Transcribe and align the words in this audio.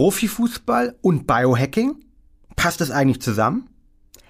Profifußball 0.00 0.96
und 1.02 1.26
Biohacking? 1.26 1.94
Passt 2.56 2.80
das 2.80 2.90
eigentlich 2.90 3.20
zusammen? 3.20 3.68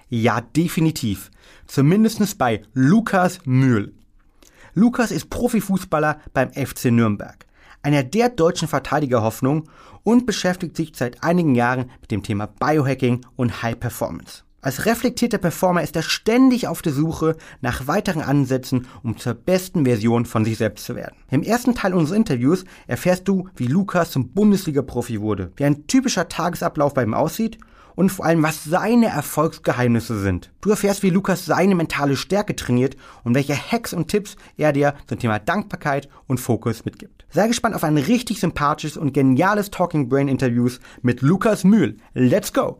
Ja, 0.09 0.41
definitiv. 0.41 1.31
Zumindest 1.65 2.37
bei 2.37 2.63
Lukas 2.73 3.39
Mühl. 3.45 3.93
Lukas 4.73 5.11
ist 5.11 5.29
Profifußballer 5.29 6.19
beim 6.33 6.51
FC 6.51 6.91
Nürnberg, 6.91 7.45
einer 7.83 8.03
der 8.03 8.27
deutschen 8.27 8.67
Verteidigerhoffnung 8.67 9.69
und 10.03 10.25
beschäftigt 10.25 10.75
sich 10.75 10.91
seit 10.93 11.23
einigen 11.23 11.55
Jahren 11.55 11.89
mit 12.01 12.11
dem 12.11 12.21
Thema 12.21 12.47
Biohacking 12.47 13.25
und 13.37 13.63
High 13.63 13.79
Performance. 13.79 14.43
Als 14.63 14.85
reflektierter 14.85 15.39
Performer 15.39 15.81
ist 15.81 15.95
er 15.95 16.03
ständig 16.03 16.67
auf 16.67 16.83
der 16.83 16.93
Suche 16.93 17.35
nach 17.61 17.87
weiteren 17.87 18.21
Ansätzen, 18.21 18.87
um 19.01 19.17
zur 19.17 19.33
besten 19.33 19.85
Version 19.85 20.25
von 20.25 20.45
sich 20.45 20.57
selbst 20.57 20.85
zu 20.85 20.95
werden. 20.95 21.15
Im 21.31 21.41
ersten 21.41 21.73
Teil 21.73 21.95
unseres 21.95 22.15
Interviews 22.15 22.65
erfährst 22.85 23.27
du, 23.27 23.49
wie 23.55 23.65
Lukas 23.65 24.11
zum 24.11 24.29
Bundesliga-Profi 24.29 25.19
wurde, 25.19 25.51
wie 25.55 25.65
ein 25.65 25.87
typischer 25.87 26.29
Tagesablauf 26.29 26.93
bei 26.93 27.01
ihm 27.01 27.15
aussieht 27.15 27.57
und 27.95 28.11
vor 28.11 28.25
allem, 28.25 28.43
was 28.43 28.63
seine 28.63 29.07
Erfolgsgeheimnisse 29.07 30.19
sind. 30.19 30.51
Du 30.61 30.69
erfährst, 30.69 31.01
wie 31.01 31.09
Lukas 31.09 31.45
seine 31.45 31.73
mentale 31.73 32.15
Stärke 32.15 32.55
trainiert 32.55 32.95
und 33.23 33.33
welche 33.33 33.55
Hacks 33.55 33.93
und 33.93 34.09
Tipps 34.09 34.35
er 34.57 34.73
dir 34.73 34.93
zum 35.07 35.17
Thema 35.17 35.39
Dankbarkeit 35.39 36.07
und 36.27 36.39
Fokus 36.39 36.85
mitgibt. 36.85 37.25
Sei 37.31 37.47
gespannt 37.47 37.75
auf 37.75 37.83
ein 37.83 37.97
richtig 37.97 38.39
sympathisches 38.39 38.95
und 38.95 39.13
geniales 39.13 39.71
Talking 39.71 40.07
Brain 40.07 40.27
Interviews 40.27 40.79
mit 41.01 41.21
Lukas 41.21 41.63
Mühl. 41.63 41.97
Let's 42.13 42.53
go! 42.53 42.79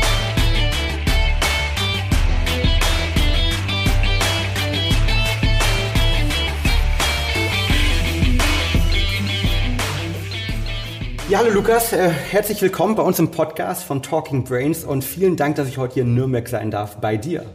Ja, 11.31 11.37
hallo 11.37 11.51
Lukas, 11.51 11.93
äh, 11.93 12.09
herzlich 12.09 12.61
willkommen 12.61 12.95
bei 12.95 13.03
uns 13.03 13.17
im 13.17 13.31
Podcast 13.31 13.85
von 13.85 14.03
Talking 14.03 14.43
Brains 14.43 14.83
und 14.83 15.01
vielen 15.01 15.37
Dank, 15.37 15.55
dass 15.55 15.69
ich 15.69 15.77
heute 15.77 15.93
hier 15.93 16.03
in 16.03 16.13
Nürnberg 16.13 16.45
sein 16.45 16.71
darf 16.71 16.97
bei 16.97 17.15
dir. 17.15 17.45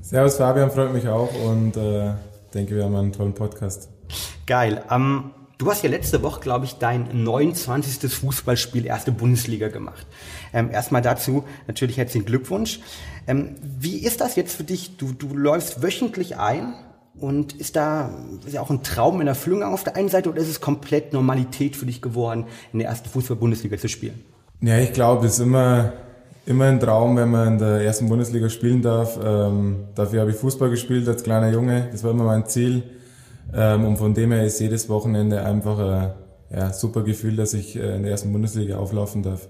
Servus 0.00 0.36
Fabian, 0.36 0.70
freut 0.70 0.94
mich 0.94 1.06
auch 1.06 1.28
und 1.44 1.76
äh, 1.76 2.14
denke, 2.54 2.76
wir 2.76 2.84
haben 2.84 2.96
einen 2.96 3.12
tollen 3.12 3.34
Podcast. 3.34 3.90
Geil. 4.46 4.82
Ähm, 4.90 5.32
du 5.58 5.70
hast 5.70 5.84
ja 5.84 5.90
letzte 5.90 6.22
Woche, 6.22 6.40
glaube 6.40 6.64
ich, 6.64 6.76
dein 6.76 7.10
29. 7.12 8.10
Fußballspiel 8.10 8.86
erste 8.86 9.12
Bundesliga 9.12 9.68
gemacht. 9.68 10.06
Ähm, 10.54 10.70
erstmal 10.70 11.02
dazu 11.02 11.44
natürlich 11.66 11.98
herzlichen 11.98 12.24
Glückwunsch. 12.24 12.80
Ähm, 13.26 13.56
wie 13.60 13.98
ist 13.98 14.22
das 14.22 14.36
jetzt 14.36 14.56
für 14.56 14.64
dich? 14.64 14.96
Du, 14.96 15.12
du 15.12 15.36
läufst 15.36 15.82
wöchentlich 15.82 16.38
ein 16.38 16.72
und 17.20 17.54
ist 17.54 17.76
da 17.76 18.10
ist 18.46 18.52
ja 18.52 18.60
auch 18.60 18.70
ein 18.70 18.82
Traum 18.82 19.20
in 19.20 19.26
Erfüllung 19.26 19.62
auf 19.62 19.84
der 19.84 19.96
einen 19.96 20.08
Seite 20.08 20.28
oder 20.28 20.40
ist 20.40 20.48
es 20.48 20.60
komplett 20.60 21.12
Normalität 21.12 21.76
für 21.76 21.86
dich 21.86 22.02
geworden, 22.02 22.44
in 22.72 22.78
der 22.80 22.88
ersten 22.88 23.08
Fußball-Bundesliga 23.08 23.78
zu 23.78 23.88
spielen? 23.88 24.22
Ja, 24.60 24.78
ich 24.78 24.92
glaube, 24.92 25.26
es 25.26 25.34
ist 25.34 25.40
immer, 25.40 25.92
immer 26.46 26.66
ein 26.66 26.80
Traum, 26.80 27.16
wenn 27.16 27.30
man 27.30 27.54
in 27.54 27.58
der 27.58 27.80
ersten 27.82 28.08
Bundesliga 28.08 28.48
spielen 28.48 28.82
darf. 28.82 29.18
Ähm, 29.22 29.84
dafür 29.94 30.20
habe 30.20 30.30
ich 30.30 30.36
Fußball 30.36 30.70
gespielt 30.70 31.08
als 31.08 31.22
kleiner 31.22 31.50
Junge. 31.50 31.88
Das 31.92 32.04
war 32.04 32.10
immer 32.10 32.24
mein 32.24 32.46
Ziel. 32.46 32.82
Ähm, 33.54 33.84
und 33.84 33.96
von 33.96 34.14
dem 34.14 34.32
her 34.32 34.44
ist 34.44 34.60
jedes 34.60 34.88
Wochenende 34.88 35.44
einfach 35.44 35.78
ein 35.78 36.10
ja, 36.50 36.72
super 36.72 37.02
Gefühl, 37.02 37.36
dass 37.36 37.54
ich 37.54 37.76
äh, 37.76 37.96
in 37.96 38.02
der 38.02 38.12
ersten 38.12 38.32
Bundesliga 38.32 38.78
auflaufen 38.78 39.22
darf. 39.22 39.48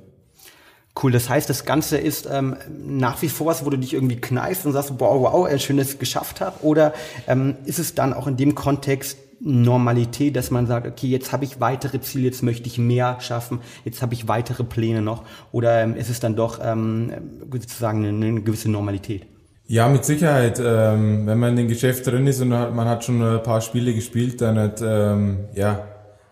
Cool, 1.02 1.12
das 1.12 1.28
heißt, 1.28 1.50
das 1.50 1.66
Ganze 1.66 1.98
ist 1.98 2.27
ähm, 2.30 2.56
nach 2.86 3.20
wie 3.20 3.28
vor 3.28 3.48
was, 3.48 3.66
wo 3.66 3.70
du 3.70 3.77
dich 3.77 3.92
irgendwie 3.92 4.16
kneifst 4.16 4.64
und 4.64 4.72
sagst, 4.72 4.94
wow, 4.98 5.20
wow, 5.20 5.48
äh, 5.48 5.59
schön, 5.59 5.76
dass 5.76 5.98
geschafft 5.98 6.41
habe? 6.41 6.65
Oder 6.65 6.94
ähm, 7.26 7.56
ist 7.66 7.78
es 7.78 7.94
dann 7.94 8.15
auch 8.15 8.26
in 8.26 8.38
dem 8.38 8.54
Kontext 8.54 9.19
Normalität, 9.41 10.34
dass 10.34 10.50
man 10.50 10.66
sagt, 10.66 10.87
okay, 10.87 11.09
jetzt 11.09 11.32
habe 11.32 11.44
ich 11.44 11.60
weitere 11.60 12.00
Ziele, 12.00 12.25
jetzt 12.25 12.43
möchte 12.43 12.66
ich 12.69 12.78
mehr 12.78 13.19
schaffen, 13.20 13.60
jetzt 13.84 14.00
habe 14.00 14.15
ich 14.15 14.28
weitere 14.28 14.65
Pläne 14.65 15.03
noch? 15.03 15.25
Oder 15.53 15.82
ähm, 15.82 15.94
ist 15.94 16.09
es 16.09 16.20
dann 16.20 16.34
doch 16.34 16.60
ähm, 16.62 17.12
sozusagen 17.53 18.06
eine, 18.06 18.26
eine 18.26 18.41
gewisse 18.41 18.70
Normalität? 18.70 19.26
Ja, 19.66 19.88
mit 19.88 20.06
Sicherheit. 20.06 20.59
Ähm, 20.65 21.26
wenn 21.26 21.38
man 21.38 21.50
in 21.50 21.56
dem 21.56 21.69
Geschäft 21.69 22.06
drin 22.06 22.26
ist 22.26 22.41
und 22.41 22.49
man 22.49 22.88
hat 22.88 23.04
schon 23.04 23.20
ein 23.20 23.43
paar 23.43 23.60
Spiele 23.60 23.93
gespielt, 23.93 24.41
dann 24.41 24.59
hat, 24.59 24.81
ähm, 24.81 25.41
ja, 25.54 25.87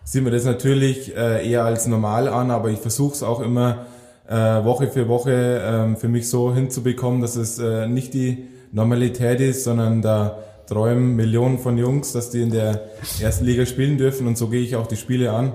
sieht 0.04 0.22
man 0.22 0.32
das 0.32 0.44
natürlich 0.44 1.14
äh, 1.14 1.46
eher 1.46 1.64
als 1.64 1.86
normal 1.86 2.28
an, 2.28 2.50
aber 2.50 2.70
ich 2.70 2.78
versuche 2.78 3.12
es 3.12 3.22
auch 3.22 3.40
immer 3.40 3.86
äh, 4.28 4.34
Woche 4.34 4.88
für 4.88 5.08
Woche 5.08 5.62
ähm, 5.64 5.96
für 5.96 6.08
mich 6.08 6.28
so 6.28 6.54
hinzubekommen, 6.54 7.20
dass 7.20 7.36
es 7.36 7.58
äh, 7.58 7.86
nicht 7.86 8.14
die 8.14 8.48
Normalität 8.72 9.40
ist, 9.40 9.64
sondern 9.64 10.02
da 10.02 10.38
träumen 10.66 11.14
Millionen 11.14 11.58
von 11.58 11.76
Jungs, 11.78 12.12
dass 12.12 12.30
die 12.30 12.42
in 12.42 12.50
der 12.50 12.82
ersten 13.20 13.44
Liga 13.44 13.66
spielen 13.66 13.98
dürfen 13.98 14.26
und 14.26 14.38
so 14.38 14.48
gehe 14.48 14.62
ich 14.62 14.76
auch 14.76 14.86
die 14.86 14.96
Spiele 14.96 15.32
an, 15.32 15.52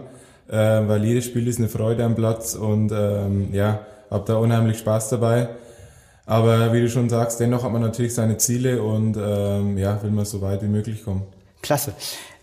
äh, 0.47 0.56
weil 0.56 1.03
jedes 1.03 1.25
Spiel 1.25 1.47
ist 1.47 1.59
eine 1.59 1.68
Freude 1.68 2.03
am 2.03 2.16
Platz 2.16 2.56
und 2.56 2.91
ähm, 2.91 3.50
ja, 3.52 3.81
habe 4.09 4.24
da 4.25 4.35
unheimlich 4.35 4.78
Spaß 4.78 5.09
dabei. 5.09 5.50
Aber 6.25 6.74
wie 6.74 6.81
du 6.81 6.90
schon 6.90 7.09
sagst, 7.09 7.40
dennoch 7.40 7.63
hat 7.63 7.72
man 7.72 7.81
natürlich 7.81 8.13
seine 8.13 8.38
Ziele 8.38 8.84
und 8.84 9.18
ähm, 9.18 9.80
ja, 9.80 10.01
will 10.03 10.12
man 10.12 10.25
so 10.25 10.41
weit 10.41 10.62
wie 10.62 10.68
möglich 10.68 11.03
kommen. 11.03 11.24
Klasse. 11.62 11.94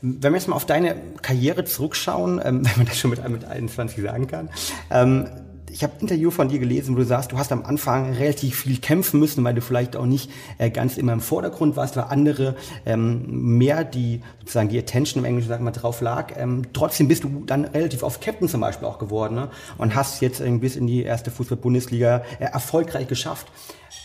Wenn 0.03 0.33
wir 0.33 0.39
jetzt 0.39 0.49
mal 0.49 0.57
auf 0.57 0.67
deine 0.67 0.97
Karriere 1.23 1.65
zurückschauen, 1.65 2.41
ähm, 2.45 2.65
wenn 2.67 2.77
man 2.77 2.87
das 2.87 2.99
schon 2.99 3.11
mit, 3.11 3.27
mit 3.29 3.45
21 3.45 4.03
sagen 4.03 4.27
kann, 4.27 4.51
ähm, 4.91 5.29
ich 5.77 5.83
habe 5.83 5.93
ein 5.99 6.01
Interview 6.01 6.31
von 6.31 6.49
dir 6.49 6.59
gelesen, 6.59 6.95
wo 6.95 7.01
du 7.01 7.05
sagst, 7.05 7.33
du 7.33 7.39
hast 7.39 7.53
am 7.53 7.63
Anfang 7.63 8.15
relativ 8.15 8.61
viel 8.61 8.79
kämpfen 8.79 9.21
müssen, 9.21 9.45
weil 9.45 9.53
du 9.53 9.61
vielleicht 9.61 9.95
auch 9.95 10.07
nicht 10.07 10.31
äh, 10.57 10.71
ganz 10.71 10.97
immer 10.97 11.13
im 11.13 11.21
Vordergrund 11.21 11.77
warst, 11.77 11.99
weil 11.99 12.05
andere 12.05 12.57
ähm, 12.87 13.59
mehr 13.59 13.85
die 13.85 14.23
sozusagen 14.41 14.71
die 14.71 14.79
Attention 14.79 15.23
im 15.23 15.27
Englischen 15.27 15.51
sagen 15.51 15.65
wir 15.65 15.73
drauf 15.73 16.01
lag. 16.01 16.33
Ähm, 16.39 16.63
trotzdem 16.73 17.09
bist 17.09 17.25
du 17.25 17.43
dann 17.45 17.67
relativ 17.67 18.03
oft 18.05 18.23
Captain 18.23 18.49
zum 18.49 18.63
Beispiel 18.63 18.89
auch 18.89 18.99
geworden 18.99 19.35
ne? 19.35 19.51
und 19.77 19.95
hast 19.95 20.23
jetzt 20.23 20.41
äh, 20.41 20.51
bis 20.53 20.77
in 20.77 20.87
die 20.87 21.03
erste 21.03 21.31
Fußball-Bundesliga 21.31 22.23
äh, 22.39 22.45
erfolgreich 22.45 23.07
geschafft. 23.07 23.47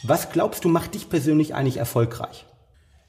Was 0.04 0.30
glaubst 0.30 0.66
du 0.66 0.70
macht 0.70 0.94
dich 0.94 1.10
persönlich 1.10 1.56
eigentlich 1.56 1.78
erfolgreich? 1.78 2.48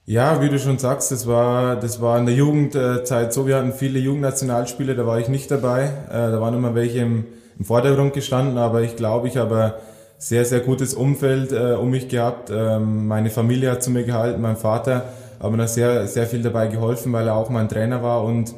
Ja, 0.07 0.41
wie 0.41 0.49
du 0.49 0.61
schon 0.61 0.79
sagst, 0.79 1.11
das 1.11 1.27
war, 1.27 1.75
das 1.75 2.01
war 2.01 2.17
in 2.17 2.27
der 2.27 2.37
Jugendzeit 2.37 3.33
so. 3.33 3.45
Wir 3.49 3.57
hatten 3.57 3.73
viele 3.73 3.99
Jugendnationalspiele, 3.99 4.95
da 4.95 5.05
war 5.05 5.19
ich 5.19 5.27
nicht 5.27 5.51
dabei. 5.51 5.87
Äh, 6.09 6.31
da 6.31 6.41
waren 6.41 6.55
immer 6.55 6.77
welche 6.77 7.01
im 7.01 7.25
im 7.59 7.65
Vordergrund 7.65 8.13
gestanden, 8.15 8.59
aber 8.59 8.83
ich 8.83 8.97
glaube, 8.97 9.29
ich 9.29 9.37
habe 9.37 9.75
sehr, 10.19 10.45
sehr 10.45 10.61
gutes 10.61 10.95
Umfeld 10.95 11.53
äh, 11.53 11.75
um 11.75 11.91
mich 11.91 12.09
gehabt. 12.09 12.51
Ähm, 12.55 13.09
meine 13.09 13.31
Familie 13.31 13.73
hat 13.73 13.83
zu 13.83 13.91
mir 13.91 14.05
gehalten, 14.05 14.41
mein 14.41 14.57
Vater 14.57 15.05
hat 15.41 15.51
mir 15.51 15.59
da 15.59 15.67
sehr, 15.67 16.07
sehr 16.07 16.27
viel 16.27 16.43
dabei 16.43 16.69
geholfen, 16.69 17.13
weil 17.13 17.27
er 17.27 17.35
auch 17.35 17.51
mein 17.51 17.69
Trainer 17.69 18.03
war 18.03 18.25
und 18.25 18.55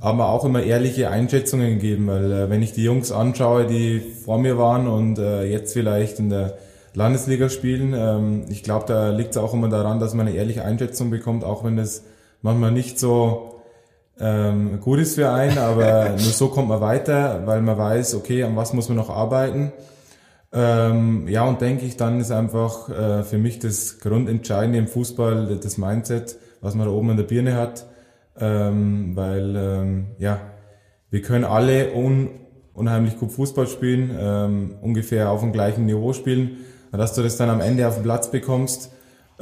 haben 0.00 0.18
mir 0.18 0.26
auch 0.26 0.44
immer 0.44 0.62
ehrliche 0.62 1.10
Einschätzungen 1.10 1.74
gegeben, 1.78 2.08
weil 2.08 2.32
äh, 2.32 2.50
wenn 2.50 2.62
ich 2.62 2.72
die 2.72 2.82
Jungs 2.82 3.12
anschaue, 3.12 3.66
die 3.66 4.00
vor 4.00 4.38
mir 4.38 4.58
waren 4.58 4.88
und 4.88 5.18
äh, 5.18 5.44
jetzt 5.44 5.74
vielleicht 5.74 6.18
in 6.18 6.30
der 6.30 6.56
Landesliga 6.94 7.48
spielen, 7.48 7.94
ähm, 7.94 8.44
ich 8.48 8.62
glaube, 8.62 8.86
da 8.88 9.10
liegt 9.10 9.32
es 9.32 9.36
auch 9.36 9.54
immer 9.54 9.68
daran, 9.68 10.00
dass 10.00 10.14
man 10.14 10.26
eine 10.26 10.36
ehrliche 10.36 10.64
Einschätzung 10.64 11.10
bekommt, 11.10 11.44
auch 11.44 11.62
wenn 11.62 11.76
das 11.76 12.04
manchmal 12.40 12.72
nicht 12.72 12.98
so 12.98 13.51
ähm, 14.20 14.80
gut 14.80 14.98
ist 15.00 15.14
für 15.14 15.30
einen, 15.30 15.58
aber 15.58 16.10
nur 16.10 16.18
so 16.18 16.48
kommt 16.48 16.68
man 16.68 16.80
weiter, 16.80 17.42
weil 17.46 17.62
man 17.62 17.78
weiß, 17.78 18.14
okay, 18.14 18.42
an 18.44 18.56
was 18.56 18.72
muss 18.72 18.88
man 18.88 18.96
noch 18.96 19.10
arbeiten. 19.10 19.72
Ähm, 20.52 21.26
ja, 21.28 21.44
und 21.44 21.60
denke 21.60 21.86
ich, 21.86 21.96
dann 21.96 22.20
ist 22.20 22.30
einfach 22.30 22.88
äh, 22.90 23.22
für 23.22 23.38
mich 23.38 23.58
das 23.58 24.00
Grundentscheidende 24.00 24.78
im 24.78 24.86
Fußball 24.86 25.58
das 25.62 25.78
Mindset, 25.78 26.36
was 26.60 26.74
man 26.74 26.86
da 26.86 26.92
oben 26.92 27.10
in 27.10 27.16
der 27.16 27.24
Birne 27.24 27.56
hat. 27.56 27.86
Ähm, 28.38 29.14
weil, 29.14 29.56
ähm, 29.56 30.06
ja, 30.18 30.40
wir 31.10 31.22
können 31.22 31.44
alle 31.44 31.92
un 31.94 32.30
unheimlich 32.74 33.18
gut 33.18 33.32
Fußball 33.32 33.66
spielen, 33.66 34.16
ähm, 34.18 34.74
ungefähr 34.80 35.30
auf 35.30 35.40
dem 35.40 35.52
gleichen 35.52 35.84
Niveau 35.86 36.12
spielen. 36.12 36.58
Dass 36.90 37.14
du 37.14 37.22
das 37.22 37.36
dann 37.36 37.48
am 37.48 37.60
Ende 37.60 37.88
auf 37.88 37.94
den 37.94 38.02
Platz 38.02 38.30
bekommst, 38.30 38.92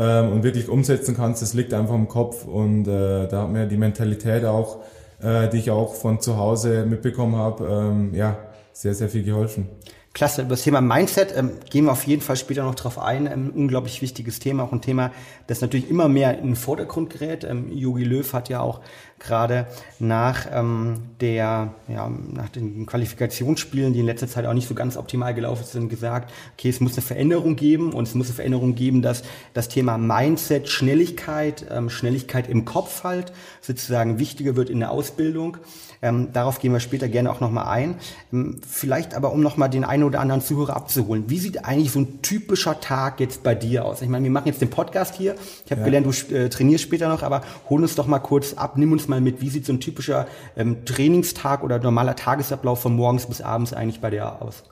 ähm, 0.00 0.32
und 0.32 0.42
wirklich 0.42 0.68
umsetzen 0.68 1.14
kannst, 1.14 1.42
das 1.42 1.52
liegt 1.52 1.74
einfach 1.74 1.94
im 1.94 2.08
Kopf 2.08 2.46
und 2.46 2.88
äh, 2.88 3.28
da 3.28 3.42
hat 3.42 3.50
mir 3.50 3.66
die 3.66 3.76
Mentalität 3.76 4.46
auch, 4.46 4.78
äh, 5.22 5.48
die 5.50 5.58
ich 5.58 5.70
auch 5.70 5.94
von 5.94 6.20
zu 6.20 6.38
Hause 6.38 6.86
mitbekommen 6.86 7.36
habe, 7.36 7.66
ähm, 7.66 8.14
ja, 8.14 8.38
sehr, 8.72 8.94
sehr 8.94 9.10
viel 9.10 9.22
geholfen. 9.22 9.68
Klasse. 10.12 10.42
Über 10.42 10.50
das 10.50 10.62
Thema 10.62 10.80
Mindset 10.80 11.32
ähm, 11.36 11.52
gehen 11.70 11.84
wir 11.84 11.92
auf 11.92 12.04
jeden 12.04 12.20
Fall 12.20 12.36
später 12.36 12.64
noch 12.64 12.74
drauf 12.74 12.98
ein. 12.98 13.26
Ähm, 13.26 13.52
unglaublich 13.54 14.02
wichtiges 14.02 14.40
Thema, 14.40 14.64
auch 14.64 14.72
ein 14.72 14.80
Thema, 14.80 15.12
das 15.46 15.60
natürlich 15.60 15.88
immer 15.88 16.08
mehr 16.08 16.36
in 16.36 16.46
den 16.46 16.56
Vordergrund 16.56 17.10
gerät. 17.10 17.44
Ähm, 17.44 17.70
Jogi 17.70 18.02
Löw 18.02 18.32
hat 18.32 18.48
ja 18.48 18.60
auch 18.60 18.80
gerade 19.20 19.66
nach 19.98 20.46
ähm, 20.52 20.94
der, 21.20 21.74
ja, 21.88 22.10
nach 22.32 22.48
den 22.48 22.86
Qualifikationsspielen, 22.86 23.92
die 23.92 24.00
in 24.00 24.06
letzter 24.06 24.26
Zeit 24.26 24.46
auch 24.46 24.54
nicht 24.54 24.66
so 24.66 24.74
ganz 24.74 24.96
optimal 24.96 25.34
gelaufen 25.34 25.64
sind, 25.64 25.88
gesagt, 25.88 26.32
okay, 26.54 26.70
es 26.70 26.80
muss 26.80 26.94
eine 26.94 27.02
Veränderung 27.02 27.54
geben 27.54 27.92
und 27.92 28.08
es 28.08 28.14
muss 28.14 28.28
eine 28.28 28.34
Veränderung 28.34 28.74
geben, 28.74 29.02
dass 29.02 29.22
das 29.52 29.68
Thema 29.68 29.98
Mindset, 29.98 30.68
Schnelligkeit, 30.68 31.66
ähm, 31.70 31.90
Schnelligkeit 31.90 32.48
im 32.48 32.64
Kopf 32.64 33.04
halt 33.04 33.32
sozusagen 33.60 34.18
wichtiger 34.18 34.56
wird 34.56 34.70
in 34.70 34.80
der 34.80 34.90
Ausbildung. 34.90 35.58
Ähm, 36.02 36.32
darauf 36.32 36.60
gehen 36.60 36.72
wir 36.72 36.80
später 36.80 37.08
gerne 37.08 37.30
auch 37.30 37.40
nochmal 37.40 37.68
ein. 37.68 37.96
Ähm, 38.32 38.60
vielleicht 38.66 39.14
aber, 39.14 39.32
um 39.32 39.40
nochmal 39.40 39.68
den 39.68 39.84
einen 39.84 40.04
oder 40.04 40.20
anderen 40.20 40.40
Zuhörer 40.40 40.74
abzuholen. 40.74 41.24
Wie 41.28 41.38
sieht 41.38 41.64
eigentlich 41.64 41.92
so 41.92 42.00
ein 42.00 42.22
typischer 42.22 42.80
Tag 42.80 43.20
jetzt 43.20 43.42
bei 43.42 43.54
dir 43.54 43.84
aus? 43.84 44.00
Ich 44.00 44.08
meine, 44.08 44.24
wir 44.24 44.30
machen 44.30 44.46
jetzt 44.46 44.62
den 44.62 44.70
Podcast 44.70 45.16
hier. 45.16 45.34
Ich 45.66 45.70
habe 45.70 45.82
ja. 45.82 45.84
gelernt, 45.84 46.06
du 46.06 46.34
äh, 46.34 46.48
trainierst 46.48 46.84
später 46.84 47.08
noch, 47.08 47.22
aber 47.22 47.42
hol 47.68 47.82
uns 47.82 47.94
doch 47.96 48.06
mal 48.06 48.18
kurz 48.18 48.54
ab, 48.54 48.78
nimm 48.78 48.92
uns 48.92 49.08
mal 49.10 49.20
mit. 49.20 49.40
Wie 49.42 49.50
sieht 49.50 49.66
so 49.66 49.72
ein 49.72 49.80
typischer 49.80 50.26
ähm, 50.56 50.84
Trainingstag 50.86 51.62
oder 51.62 51.78
normaler 51.78 52.16
Tagesablauf 52.16 52.80
von 52.80 52.96
morgens 52.96 53.26
bis 53.26 53.42
abends 53.42 53.74
eigentlich 53.74 54.00
bei 54.00 54.10
dir 54.10 54.40
aus? 54.40 54.62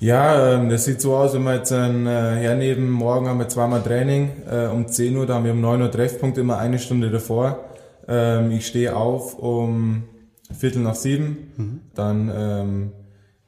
Ja, 0.00 0.54
ähm, 0.54 0.68
das 0.68 0.84
sieht 0.84 1.00
so 1.00 1.14
aus, 1.14 1.34
wenn 1.34 1.44
wir 1.44 1.54
jetzt 1.54 1.70
äh, 1.70 1.76
hernehmen, 1.76 2.90
morgen 2.90 3.28
haben 3.28 3.38
wir 3.38 3.48
zweimal 3.48 3.82
Training, 3.82 4.30
äh, 4.50 4.66
um 4.66 4.88
10 4.88 5.16
Uhr, 5.16 5.26
da 5.26 5.34
haben 5.34 5.44
wir 5.44 5.52
um 5.52 5.60
9 5.60 5.82
Uhr 5.82 5.90
Treffpunkt, 5.90 6.38
immer 6.38 6.58
eine 6.58 6.78
Stunde 6.80 7.10
davor. 7.10 7.60
Ähm, 8.08 8.50
ich 8.50 8.66
stehe 8.66 8.96
auf 8.96 9.38
um 9.38 10.04
Viertel 10.52 10.82
nach 10.82 10.94
sieben. 10.94 11.52
Mhm. 11.56 11.80
Dann 11.94 12.32
ähm, 12.34 12.92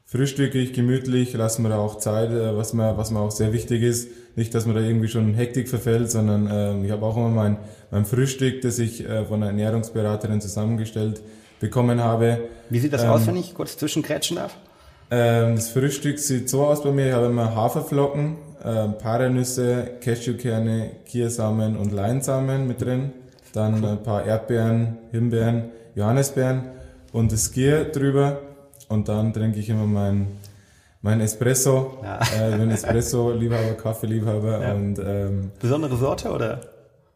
frühstücke 0.05 0.57
ich 0.57 0.73
gemütlich, 0.73 1.33
lassen 1.33 1.63
wir 1.63 1.69
da 1.69 1.77
auch 1.77 1.97
Zeit, 1.97 2.31
äh, 2.31 2.55
was 2.55 2.73
mir, 2.73 2.97
was 2.97 3.11
mir 3.11 3.19
auch 3.19 3.31
sehr 3.31 3.53
wichtig 3.53 3.83
ist. 3.83 4.09
Nicht, 4.35 4.53
dass 4.53 4.65
man 4.65 4.75
da 4.75 4.81
irgendwie 4.81 5.07
schon 5.07 5.33
Hektik 5.33 5.69
verfällt, 5.69 6.09
sondern 6.11 6.49
ähm, 6.51 6.85
ich 6.85 6.91
habe 6.91 7.05
auch 7.05 7.17
immer 7.17 7.29
mein, 7.29 7.57
mein 7.91 8.05
Frühstück, 8.05 8.61
das 8.61 8.79
ich 8.79 9.07
äh, 9.07 9.25
von 9.25 9.41
einer 9.41 9.47
Ernährungsberaterin 9.47 10.41
zusammengestellt 10.41 11.21
bekommen 11.59 12.01
habe. 12.01 12.39
Wie 12.69 12.79
sieht 12.79 12.93
das 12.93 13.03
ähm, 13.03 13.09
aus, 13.09 13.27
wenn 13.27 13.37
ich 13.37 13.53
kurz 13.53 13.77
zwischengrätschen 13.77 14.37
darf? 14.37 14.55
Ähm, 15.11 15.55
das 15.55 15.69
Frühstück 15.69 16.19
sieht 16.19 16.49
so 16.49 16.65
aus 16.65 16.83
bei 16.83 16.91
mir, 16.91 17.09
ich 17.09 17.13
habe 17.13 17.27
immer 17.27 17.55
Haferflocken, 17.55 18.37
äh, 18.63 18.87
Paranüsse, 18.89 19.91
Cashewkerne, 20.01 20.91
Kiersamen 21.05 21.77
und 21.77 21.91
Leinsamen 21.91 22.67
mit 22.67 22.81
drin. 22.81 23.11
Dann 23.53 23.85
ein 23.85 24.03
paar 24.03 24.25
Erdbeeren, 24.25 24.97
Himbeeren, 25.11 25.69
Johannisbeeren 25.95 26.63
und 27.13 27.31
das 27.31 27.45
Skier 27.45 27.85
drüber 27.85 28.39
und 28.89 29.07
dann 29.07 29.31
trinke 29.31 29.59
ich 29.59 29.69
immer 29.69 29.85
mein, 29.85 30.27
mein 31.01 31.21
Espresso. 31.21 31.99
Ja. 32.03 32.19
Äh, 32.37 32.51
ich 32.51 32.57
bin 32.57 32.71
Espresso-Liebhaber, 32.71 33.73
Kaffee-Liebhaber 33.81 34.61
ja. 34.61 34.73
und 34.73 34.99
ähm, 34.99 35.51
Besondere 35.61 35.95
Sorte 35.95 36.31
oder? 36.31 36.59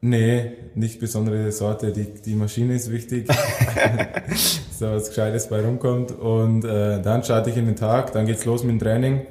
Nee, 0.01 0.53
nicht 0.75 0.99
besondere 0.99 1.51
Sorte. 1.51 1.91
Die, 1.91 2.05
die 2.05 2.35
Maschine 2.35 2.75
ist 2.75 2.91
wichtig, 2.91 3.27
so 4.79 4.91
was 4.91 5.09
Gescheites 5.09 5.47
bei 5.47 5.61
rumkommt. 5.61 6.11
Und 6.11 6.63
äh, 6.65 7.01
dann 7.01 7.23
starte 7.23 7.49
ich 7.49 7.57
in 7.57 7.65
den 7.65 7.75
Tag, 7.75 8.13
dann 8.13 8.25
geht's 8.25 8.45
los 8.45 8.63
mit 8.63 8.71
dem 8.71 8.79
Training. 8.79 9.21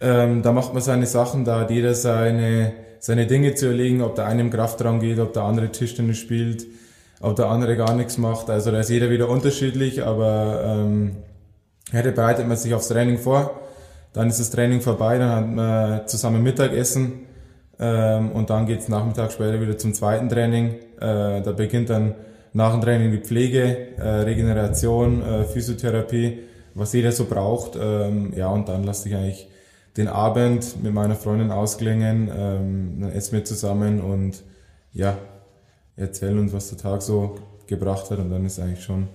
Ähm, 0.00 0.42
da 0.42 0.52
macht 0.52 0.72
man 0.72 0.82
seine 0.82 1.06
Sachen, 1.06 1.44
da 1.44 1.60
hat 1.60 1.70
jeder 1.70 1.94
seine, 1.94 2.72
seine 2.98 3.26
Dinge 3.26 3.54
zu 3.54 3.66
erlegen, 3.66 4.02
ob 4.02 4.14
der 4.14 4.26
eine 4.26 4.40
im 4.40 4.50
Kraftraum 4.50 4.98
geht, 5.00 5.18
ob 5.18 5.32
der 5.32 5.42
andere 5.42 5.70
Tischtennis 5.70 6.18
spielt 6.18 6.66
ob 7.22 7.36
der 7.36 7.46
andere 7.46 7.76
gar 7.76 7.94
nichts 7.94 8.18
macht. 8.18 8.50
Also 8.50 8.70
da 8.70 8.80
ist 8.80 8.90
jeder 8.90 9.08
wieder 9.08 9.28
unterschiedlich, 9.28 10.04
aber 10.04 10.62
ähm, 10.66 11.16
ja, 11.92 12.02
da 12.02 12.10
bereitet 12.10 12.48
man 12.48 12.56
sich 12.56 12.74
aufs 12.74 12.88
Training 12.88 13.18
vor. 13.18 13.60
Dann 14.12 14.28
ist 14.28 14.40
das 14.40 14.50
Training 14.50 14.80
vorbei, 14.80 15.18
dann 15.18 15.30
hat 15.30 15.48
man 15.48 16.08
zusammen 16.08 16.42
Mittagessen 16.42 17.20
ähm, 17.82 18.30
und 18.30 18.48
dann 18.48 18.66
geht's 18.66 18.88
Nachmittag 18.88 19.32
später 19.32 19.60
wieder 19.60 19.76
zum 19.76 19.92
zweiten 19.92 20.28
Training. 20.28 20.74
Äh, 21.00 21.42
da 21.42 21.52
beginnt 21.52 21.90
dann 21.90 22.14
nach 22.52 22.70
dem 22.72 22.80
Training 22.80 23.10
die 23.10 23.18
Pflege, 23.18 23.96
äh, 23.98 24.08
Regeneration, 24.20 25.20
äh, 25.22 25.44
Physiotherapie, 25.44 26.38
was 26.74 26.92
jeder 26.92 27.10
so 27.10 27.24
braucht. 27.24 27.76
Ähm, 27.80 28.32
ja, 28.36 28.48
und 28.50 28.68
dann 28.68 28.84
lasse 28.84 29.08
ich 29.08 29.16
eigentlich 29.16 29.48
den 29.96 30.06
Abend 30.06 30.82
mit 30.82 30.94
meiner 30.94 31.16
Freundin 31.16 31.50
ausklingen, 31.50 32.30
ähm, 32.34 32.98
dann 33.00 33.12
essen 33.12 33.32
wir 33.36 33.44
zusammen 33.44 34.00
und 34.00 34.42
ja, 34.92 35.18
erzählen 35.96 36.38
uns, 36.38 36.52
was 36.52 36.68
der 36.68 36.78
Tag 36.78 37.02
so 37.02 37.34
gebracht 37.66 38.10
hat 38.10 38.18
und 38.18 38.30
dann 38.30 38.46
ist 38.46 38.60
eigentlich 38.60 38.84
schon 38.84 39.08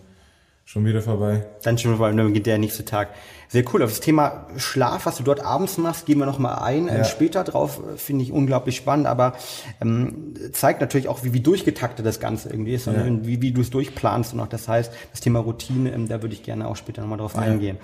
schon 0.68 0.86
wieder 0.86 1.02
vorbei. 1.02 1.46
Dann 1.64 1.78
schon 1.78 1.96
vorbei, 1.96 2.14
dann 2.14 2.34
geht 2.34 2.46
der 2.46 2.58
nächste 2.58 2.84
Tag. 2.84 3.12
Sehr 3.48 3.64
cool. 3.74 3.82
Auf 3.84 3.90
das 3.90 4.02
Thema 4.02 4.48
Schlaf, 4.58 5.06
was 5.06 5.16
du 5.16 5.24
dort 5.24 5.40
abends 5.40 5.78
machst, 5.78 6.06
gehen 6.06 6.20
wir 6.20 6.26
noch 6.26 6.40
mal 6.40 6.56
ein. 6.56 6.88
Ja. 6.88 7.06
später 7.06 7.46
drauf 7.46 7.80
finde 7.96 8.26
ich 8.26 8.34
unglaublich 8.34 8.76
spannend, 8.76 9.08
aber 9.08 9.38
ähm, 9.80 10.34
zeigt 10.52 10.82
natürlich 10.82 11.08
auch, 11.08 11.24
wie, 11.24 11.32
wie 11.32 11.40
durchgetaktet 11.40 12.06
das 12.06 12.20
Ganze 12.20 12.50
irgendwie 12.50 12.74
ist 12.74 12.86
ja. 12.86 13.02
und 13.02 13.26
wie, 13.26 13.42
wie 13.42 13.54
du 13.54 13.62
es 13.62 13.70
durchplanst 13.70 14.34
und 14.34 14.42
auch 14.42 14.48
das 14.48 14.68
heißt, 14.68 14.92
das 15.12 15.22
Thema 15.22 15.40
Routine, 15.40 15.94
ähm, 15.94 16.10
da 16.10 16.22
würde 16.22 16.36
ich 16.36 16.44
gerne 16.44 16.68
auch 16.68 16.76
später 16.76 17.02
noch 17.02 17.08
mal 17.08 17.18
drauf 17.18 17.36
ja. 17.36 17.44
eingehen. 17.44 17.78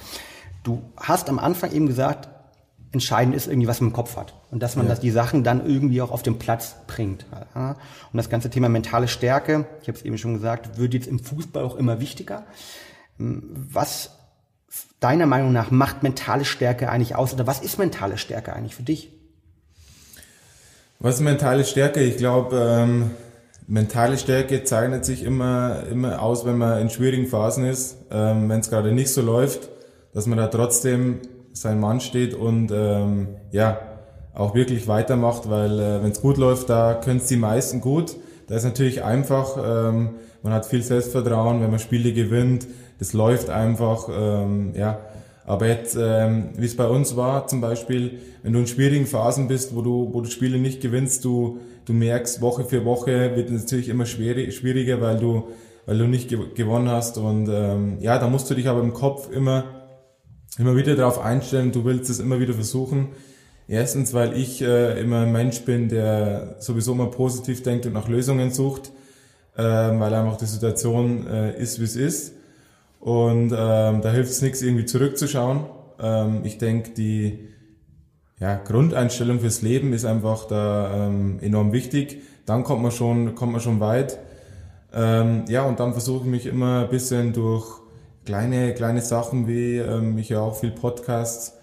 Du 0.63 0.81
hast 0.97 1.29
am 1.29 1.39
Anfang 1.39 1.71
eben 1.71 1.87
gesagt, 1.87 2.27
entscheidend 2.93 3.35
ist 3.35 3.47
irgendwie, 3.47 3.67
was 3.67 3.81
man 3.81 3.89
im 3.89 3.93
Kopf 3.93 4.15
hat. 4.15 4.33
Und 4.51 4.61
dass 4.61 4.75
man 4.75 4.85
ja. 4.85 4.91
das, 4.91 4.99
die 4.99 5.11
Sachen 5.11 5.43
dann 5.43 5.65
irgendwie 5.67 6.01
auch 6.01 6.11
auf 6.11 6.23
den 6.23 6.39
Platz 6.39 6.75
bringt. 6.87 7.25
Und 7.55 8.17
das 8.17 8.29
ganze 8.29 8.49
Thema 8.49 8.69
mentale 8.69 9.07
Stärke, 9.07 9.65
ich 9.81 9.87
habe 9.87 9.97
es 9.97 10.05
eben 10.05 10.17
schon 10.17 10.35
gesagt, 10.35 10.77
wird 10.77 10.93
jetzt 10.93 11.07
im 11.07 11.19
Fußball 11.19 11.63
auch 11.63 11.75
immer 11.75 11.99
wichtiger. 11.99 12.45
Was 13.17 14.11
deiner 14.99 15.25
Meinung 15.25 15.51
nach 15.51 15.71
macht 15.71 16.03
mentale 16.03 16.45
Stärke 16.45 16.89
eigentlich 16.89 17.15
aus? 17.15 17.33
Oder 17.33 17.47
was 17.47 17.61
ist 17.61 17.77
mentale 17.77 18.17
Stärke 18.17 18.53
eigentlich 18.53 18.75
für 18.75 18.83
dich? 18.83 19.11
Was 20.99 21.15
ist 21.15 21.21
mentale 21.21 21.65
Stärke? 21.65 21.99
Ich 22.01 22.17
glaube, 22.17 22.57
ähm, 22.57 23.11
mentale 23.67 24.17
Stärke 24.17 24.63
zeichnet 24.63 25.03
sich 25.03 25.23
immer, 25.23 25.83
immer 25.91 26.21
aus, 26.21 26.45
wenn 26.45 26.57
man 26.57 26.79
in 26.79 26.89
schwierigen 26.89 27.27
Phasen 27.27 27.65
ist, 27.65 27.97
ähm, 28.11 28.47
wenn 28.49 28.59
es 28.59 28.69
gerade 28.69 28.91
nicht 28.93 29.11
so 29.11 29.21
läuft, 29.21 29.69
dass 30.13 30.27
man 30.27 30.37
da 30.37 30.47
trotzdem 30.47 31.21
sein 31.53 31.79
Mann 31.79 32.01
steht 32.01 32.33
und 32.33 32.71
ähm, 32.71 33.29
ja, 33.51 33.79
auch 34.33 34.55
wirklich 34.55 34.87
weitermacht, 34.87 35.49
weil 35.49 35.79
äh, 35.79 36.03
wenn 36.03 36.11
es 36.11 36.21
gut 36.21 36.37
läuft, 36.37 36.69
da 36.69 36.95
können 36.95 37.19
es 37.19 37.27
die 37.27 37.37
meisten 37.37 37.81
gut. 37.81 38.15
Da 38.47 38.55
ist 38.55 38.63
natürlich 38.63 39.03
einfach, 39.03 39.57
ähm, 39.57 40.15
man 40.41 40.53
hat 40.53 40.65
viel 40.65 40.81
Selbstvertrauen, 40.81 41.61
wenn 41.61 41.69
man 41.69 41.79
Spiele 41.79 42.13
gewinnt, 42.13 42.67
das 42.99 43.13
läuft 43.13 43.49
einfach, 43.49 44.09
ähm, 44.11 44.73
ja. 44.75 44.99
Aber 45.45 45.67
jetzt, 45.67 45.97
ähm, 45.99 46.49
wie 46.55 46.65
es 46.65 46.75
bei 46.77 46.87
uns 46.87 47.17
war, 47.17 47.47
zum 47.47 47.59
Beispiel, 47.59 48.19
wenn 48.43 48.53
du 48.53 48.59
in 48.59 48.67
schwierigen 48.67 49.05
Phasen 49.05 49.49
bist, 49.49 49.75
wo 49.75 49.81
du, 49.81 50.09
wo 50.13 50.21
du 50.21 50.29
Spiele 50.29 50.57
nicht 50.57 50.81
gewinnst, 50.81 51.25
du, 51.25 51.59
du 51.85 51.91
merkst, 51.91 52.41
Woche 52.41 52.63
für 52.63 52.85
Woche 52.85 53.35
wird 53.35 53.49
es 53.49 53.63
natürlich 53.63 53.89
immer 53.89 54.05
schwieriger, 54.05 55.01
weil 55.01 55.17
du, 55.19 55.49
weil 55.85 55.97
du 55.97 56.05
nicht 56.05 56.29
gewonnen 56.29 56.89
hast. 56.89 57.17
Und 57.17 57.49
ähm, 57.51 57.97
ja, 57.99 58.19
da 58.19 58.29
musst 58.29 58.49
du 58.49 58.53
dich 58.53 58.69
aber 58.69 58.79
im 58.81 58.93
Kopf 58.93 59.29
immer 59.31 59.82
immer 60.57 60.75
wieder 60.75 60.95
darauf 60.95 61.19
einstellen, 61.19 61.71
du 61.71 61.85
willst 61.85 62.09
es 62.09 62.19
immer 62.19 62.39
wieder 62.39 62.53
versuchen. 62.53 63.09
Erstens, 63.67 64.13
weil 64.13 64.37
ich 64.37 64.61
äh, 64.61 64.99
immer 64.99 65.21
ein 65.21 65.31
Mensch 65.31 65.61
bin, 65.61 65.89
der 65.89 66.57
sowieso 66.59 66.91
immer 66.93 67.07
positiv 67.07 67.63
denkt 67.63 67.85
und 67.85 67.93
nach 67.93 68.09
Lösungen 68.09 68.51
sucht, 68.51 68.91
äh, 69.55 69.63
weil 69.63 70.13
einfach 70.13 70.37
die 70.37 70.45
Situation 70.45 71.25
äh, 71.27 71.57
ist, 71.57 71.79
wie 71.79 71.85
es 71.85 71.95
ist. 71.95 72.33
Und 72.99 73.51
ähm, 73.51 74.01
da 74.01 74.11
hilft 74.11 74.31
es 74.31 74.41
nichts, 74.41 74.61
irgendwie 74.61 74.85
zurückzuschauen. 74.85 75.65
Ähm, 75.99 76.41
ich 76.43 76.57
denke, 76.57 76.91
die 76.91 77.49
ja, 78.39 78.55
Grundeinstellung 78.55 79.39
fürs 79.39 79.61
Leben 79.61 79.93
ist 79.93 80.05
einfach 80.05 80.45
da 80.45 81.07
ähm, 81.07 81.39
enorm 81.41 81.71
wichtig. 81.71 82.21
Dann 82.45 82.63
kommt 82.63 82.81
man 82.81 82.91
schon, 82.91 83.35
kommt 83.35 83.53
man 83.53 83.61
schon 83.61 83.79
weit. 83.79 84.19
Ähm, 84.93 85.45
ja, 85.47 85.63
und 85.63 85.79
dann 85.79 85.93
versuche 85.93 86.25
ich 86.25 86.29
mich 86.29 86.45
immer 86.45 86.83
ein 86.83 86.89
bisschen 86.89 87.33
durch 87.33 87.82
kleine, 88.25 88.73
kleine 88.73 89.01
Sachen 89.01 89.47
wie, 89.47 89.77
ähm, 89.77 90.17
ich 90.17 90.29
höre 90.29 90.41
auch 90.41 90.55
viel 90.55 90.71
Podcasts. 90.71 91.57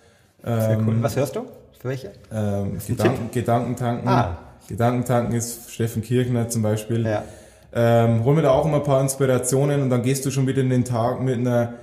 Ähm, 0.44 0.86
cool. 0.86 1.02
Was 1.02 1.16
hörst 1.16 1.36
du? 1.36 1.46
Für 1.78 1.88
welche? 1.88 2.12
Ähm, 2.32 2.78
Gedanken, 2.86 3.30
Gedankentanken. 3.32 4.08
Ah. 4.08 4.38
Gedankentanken 4.68 5.34
ist 5.34 5.70
Steffen 5.70 6.02
Kirchner 6.02 6.48
zum 6.48 6.62
Beispiel. 6.62 7.06
Ja. 7.06 7.24
Ähm, 7.72 8.24
hol 8.24 8.34
mir 8.34 8.42
da 8.42 8.50
auch 8.50 8.66
immer 8.66 8.76
ein 8.76 8.82
paar 8.82 9.00
Inspirationen 9.00 9.82
und 9.82 9.90
dann 9.90 10.02
gehst 10.02 10.26
du 10.26 10.30
schon 10.30 10.46
wieder 10.46 10.60
in 10.60 10.70
den 10.70 10.84
Tag 10.84 11.20
mit 11.20 11.38
einer 11.38 11.74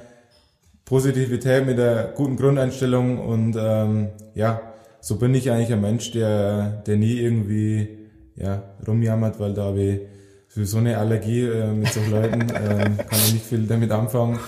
Positivität, 0.86 1.65
mit 1.65 1.79
einer 1.79 2.03
guten 2.15 2.38
Grundeinstellung 2.38 3.19
und 3.19 3.57
ähm, 3.60 4.10
ja, 4.36 4.62
so 5.01 5.17
bin 5.17 5.34
ich 5.36 5.50
eigentlich 5.51 5.72
ein 5.72 5.81
Mensch, 5.81 6.12
der, 6.12 6.81
der 6.86 6.98
nie 6.98 7.19
irgendwie 7.19 7.98
ja, 8.36 8.63
rumjammert, 8.86 9.39
weil 9.39 9.53
da 9.53 9.65
habe 9.65 9.81
ich 9.81 10.01
sowieso 10.50 10.77
eine 10.77 10.98
Allergie 10.98 11.41
äh, 11.41 11.67
mit 11.72 11.88
solchen 11.88 12.12
Leuten, 12.12 12.41
ähm, 12.41 12.98
kann 12.98 13.19
ich 13.25 13.34
nicht 13.34 13.46
viel 13.46 13.65
damit 13.67 13.91
anfangen. 13.91 14.39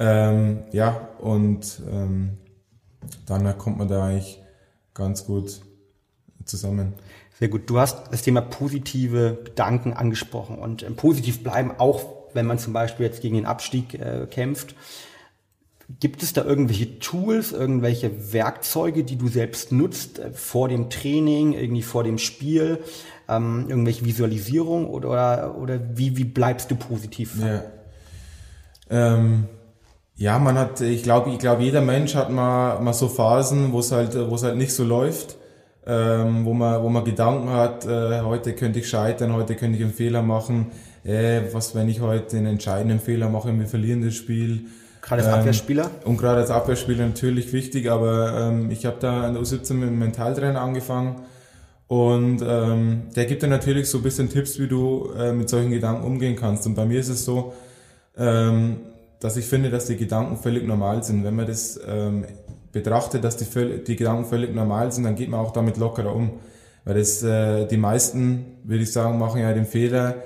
Ähm, 0.00 0.62
ja, 0.72 1.08
und 1.18 1.82
ähm, 1.90 2.38
dann 3.26 3.58
kommt 3.58 3.76
man 3.76 3.86
da 3.86 4.06
eigentlich 4.06 4.42
ganz 4.94 5.26
gut 5.26 5.60
zusammen. 6.46 6.94
Sehr 7.38 7.48
gut. 7.48 7.68
Du 7.68 7.78
hast 7.78 8.10
das 8.10 8.22
Thema 8.22 8.40
positive 8.40 9.38
Gedanken 9.44 9.92
angesprochen 9.92 10.58
und 10.58 10.82
äh, 10.82 10.90
positiv 10.90 11.42
bleiben, 11.42 11.72
auch 11.76 12.06
wenn 12.32 12.46
man 12.46 12.58
zum 12.58 12.72
Beispiel 12.72 13.04
jetzt 13.04 13.20
gegen 13.20 13.34
den 13.34 13.44
Abstieg 13.44 13.94
äh, 13.94 14.26
kämpft. 14.30 14.74
Gibt 15.98 16.22
es 16.22 16.32
da 16.32 16.44
irgendwelche 16.44 16.98
Tools, 17.00 17.52
irgendwelche 17.52 18.32
Werkzeuge, 18.32 19.04
die 19.04 19.16
du 19.16 19.28
selbst 19.28 19.70
nutzt 19.70 20.18
äh, 20.18 20.32
vor 20.32 20.70
dem 20.70 20.88
Training, 20.88 21.52
irgendwie 21.52 21.82
vor 21.82 22.04
dem 22.04 22.16
Spiel, 22.16 22.78
ähm, 23.28 23.66
irgendwelche 23.68 24.06
Visualisierung 24.06 24.88
oder, 24.88 25.58
oder 25.58 25.78
wie, 25.98 26.16
wie 26.16 26.24
bleibst 26.24 26.70
du 26.70 26.76
positiv? 26.76 27.36
Ja. 27.38 27.64
Ähm, 28.88 29.46
ja, 30.20 30.38
man 30.38 30.58
hat, 30.58 30.82
ich 30.82 31.02
glaube, 31.02 31.30
ich 31.30 31.38
glaube, 31.38 31.62
jeder 31.62 31.80
Mensch 31.80 32.14
hat 32.14 32.28
mal, 32.30 32.78
mal 32.80 32.92
so 32.92 33.08
Phasen, 33.08 33.72
wo 33.72 33.78
es 33.80 33.90
halt, 33.90 34.14
wo 34.28 34.34
es 34.34 34.42
halt 34.42 34.58
nicht 34.58 34.74
so 34.74 34.84
läuft, 34.84 35.38
ähm, 35.86 36.44
wo 36.44 36.52
man, 36.52 36.82
wo 36.82 36.90
man 36.90 37.04
Gedanken 37.06 37.48
hat, 37.48 37.86
äh, 37.86 38.20
heute 38.20 38.52
könnte 38.52 38.80
ich 38.80 38.88
scheitern, 38.90 39.32
heute 39.32 39.54
könnte 39.54 39.78
ich 39.78 39.82
einen 39.82 39.94
Fehler 39.94 40.20
machen, 40.20 40.72
äh, 41.04 41.40
was, 41.52 41.74
wenn 41.74 41.88
ich 41.88 42.02
heute 42.02 42.36
einen 42.36 42.46
entscheidenden 42.46 43.00
Fehler 43.00 43.30
mache, 43.30 43.58
wir 43.58 43.66
verlieren 43.66 44.04
das 44.04 44.14
Spiel. 44.14 44.66
Gerade 45.00 45.22
als 45.22 45.32
ähm, 45.32 45.40
Abwehrspieler? 45.40 45.90
Und 46.04 46.18
gerade 46.18 46.40
als 46.40 46.50
Abwehrspieler 46.50 47.06
natürlich 47.06 47.54
wichtig, 47.54 47.90
aber 47.90 48.38
ähm, 48.38 48.70
ich 48.70 48.84
habe 48.84 48.96
da 49.00 49.22
an 49.22 49.32
der 49.32 49.42
U17 49.42 49.72
mit 49.72 49.88
dem 49.88 49.98
Mentaltrainer 49.98 50.60
angefangen 50.60 51.22
und 51.88 52.44
ähm, 52.46 53.04
der 53.16 53.24
gibt 53.24 53.42
dir 53.42 53.48
natürlich 53.48 53.88
so 53.88 53.96
ein 53.96 54.04
bisschen 54.04 54.28
Tipps, 54.28 54.58
wie 54.58 54.68
du 54.68 55.12
äh, 55.18 55.32
mit 55.32 55.48
solchen 55.48 55.70
Gedanken 55.70 56.04
umgehen 56.04 56.36
kannst. 56.36 56.66
Und 56.66 56.74
bei 56.74 56.84
mir 56.84 57.00
ist 57.00 57.08
es 57.08 57.24
so, 57.24 57.54
ähm, 58.18 58.80
dass 59.20 59.36
ich 59.36 59.44
finde, 59.44 59.70
dass 59.70 59.86
die 59.86 59.96
Gedanken 59.96 60.36
völlig 60.36 60.66
normal 60.66 61.04
sind. 61.04 61.24
Wenn 61.24 61.36
man 61.36 61.46
das 61.46 61.78
ähm, 61.86 62.24
betrachtet, 62.72 63.22
dass 63.22 63.36
die, 63.36 63.84
die 63.84 63.96
Gedanken 63.96 64.24
völlig 64.24 64.54
normal 64.54 64.90
sind, 64.92 65.04
dann 65.04 65.14
geht 65.14 65.28
man 65.28 65.40
auch 65.40 65.52
damit 65.52 65.76
lockerer 65.76 66.14
um. 66.14 66.40
Weil 66.84 66.94
das, 66.94 67.22
äh, 67.22 67.66
die 67.66 67.76
meisten, 67.76 68.58
würde 68.64 68.82
ich 68.82 68.92
sagen, 68.92 69.18
machen 69.18 69.40
ja 69.40 69.52
den 69.52 69.66
Fehler, 69.66 70.16